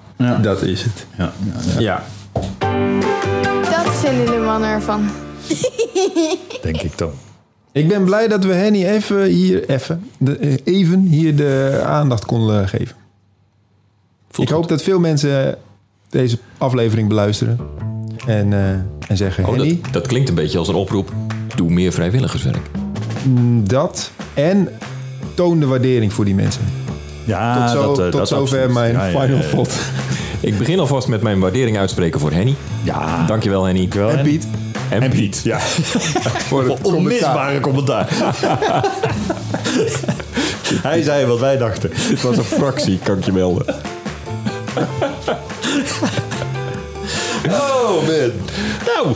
dat 0.41 0.61
is 0.61 0.83
het. 0.83 1.05
Ja, 1.17 1.33
ja, 1.73 1.79
Ja. 1.79 2.03
Dat 3.61 3.95
vinden 3.95 4.25
de 4.25 4.41
mannen 4.45 4.69
ervan. 4.69 5.09
denk 6.61 6.81
ik 6.81 6.97
dan. 6.97 7.11
Ik 7.71 7.87
ben 7.87 8.03
blij 8.03 8.27
dat 8.27 8.43
we 8.43 8.53
Henny 8.53 8.85
even 8.85 9.23
hier, 9.23 9.69
even, 9.69 10.09
de, 10.17 10.37
eh, 10.37 10.53
even 10.63 10.99
hier 10.99 11.35
de 11.35 11.81
aandacht 11.85 12.25
konden 12.25 12.67
geven. 12.67 12.95
Voelt 14.29 14.49
ik 14.49 14.55
hoop 14.55 14.67
dat 14.67 14.81
veel 14.81 14.99
mensen 14.99 15.57
deze 16.09 16.37
aflevering 16.57 17.07
beluisteren. 17.07 17.59
En, 18.27 18.53
eh, 18.53 18.69
en 19.09 19.17
zeggen, 19.17 19.45
Oh, 19.45 19.55
Henny, 19.55 19.79
dat, 19.81 19.93
dat 19.93 20.07
klinkt 20.07 20.29
een 20.29 20.35
beetje 20.35 20.57
als 20.57 20.67
een 20.67 20.75
oproep. 20.75 21.13
Doe 21.55 21.69
meer 21.69 21.91
vrijwilligerswerk. 21.91 22.78
Dat 23.63 24.11
en 24.33 24.69
toon 25.33 25.59
de 25.59 25.65
waardering 25.65 26.13
voor 26.13 26.25
die 26.25 26.35
mensen. 26.35 26.61
Ja, 27.25 27.61
tot 27.61 27.69
zo, 27.69 27.81
dat, 27.87 27.99
eh, 27.99 28.03
tot 28.03 28.13
dat 28.13 28.27
zover 28.27 28.43
absoluut. 28.57 28.73
mijn 28.73 28.91
Ja, 28.93 29.05
ja, 29.05 29.09
final 29.21 29.37
ja, 29.37 29.43
ja. 29.43 29.49
thought. 29.49 29.73
Ik 30.39 30.57
begin 30.57 30.79
alvast 30.79 31.07
met 31.07 31.21
mijn 31.21 31.39
waardering 31.39 31.77
uitspreken 31.77 32.19
voor 32.19 32.31
Henny. 32.31 32.55
Ja, 32.83 33.25
Dankjewel 33.25 33.63
Henny. 33.63 33.79
dankjewel. 33.79 34.09
En 34.09 34.23
Piet, 34.23 34.47
En, 34.89 35.01
En 35.01 35.09
Piet. 35.09 35.41
Ja, 35.43 35.59
voor 36.49 36.69
het 36.69 36.81
onmisbare 36.81 37.59
commentaar. 37.59 38.07
Hij 40.81 41.01
zei 41.01 41.25
wat 41.25 41.39
wij 41.39 41.57
dachten. 41.57 41.91
Dit 42.09 42.21
was 42.21 42.37
een 42.37 42.43
fractie, 42.43 42.99
kan 43.03 43.17
ik 43.17 43.25
je 43.25 43.31
melden. 43.31 43.65
Oh 47.49 47.89
man. 48.07 48.31
Nou. 48.85 49.15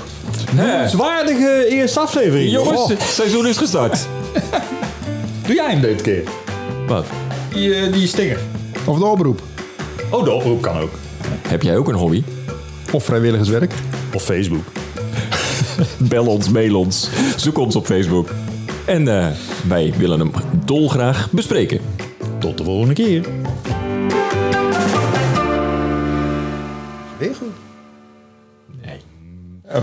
Zwaardige 0.88 1.66
eerste 1.70 2.00
aflevering. 2.00 2.52
Jongens, 2.52 2.80
Oh, 2.80 2.90
het 2.90 3.02
seizoen 3.02 3.48
is 3.48 3.58
gestart. 3.58 4.08
doe 5.48 5.56
jij 5.56 5.72
hem 5.72 5.82
dit 5.82 6.02
keer? 6.02 6.24
Wat? 6.88 7.06
Die, 7.54 7.76
eh, 7.76 7.94
die 7.94 8.08
stinger. 8.08 8.40
Of 8.86 8.98
de 8.98 9.06
oproep. 9.06 9.42
Oh, 10.10 10.24
de 10.24 10.32
oproep 10.32 10.62
kan 10.62 10.78
ook. 10.78 10.92
Heb 11.48 11.62
jij 11.62 11.78
ook 11.78 11.88
een 11.88 11.96
hobby? 11.96 12.24
Of 12.92 13.04
vrijwilligerswerk. 13.04 13.74
Of 14.14 14.24
Facebook. 14.24 14.64
Bel 16.10 16.26
ons, 16.26 16.50
mail 16.50 16.76
ons. 16.76 17.10
Zoek 17.36 17.58
ons 17.58 17.76
op 17.76 17.86
Facebook. 17.86 18.30
En 18.86 19.08
eh, 19.08 19.28
wij 19.68 19.94
willen 19.98 20.20
hem 20.20 20.32
dolgraag 20.66 21.32
bespreken. 21.32 21.80
Tot 22.40 22.58
de 22.58 22.64
volgende 22.64 22.94
keer. 22.94 23.26
Weer 27.18 27.36
goed. 27.36 27.54
Nee. 28.82 29.00
Oh. 29.76 29.82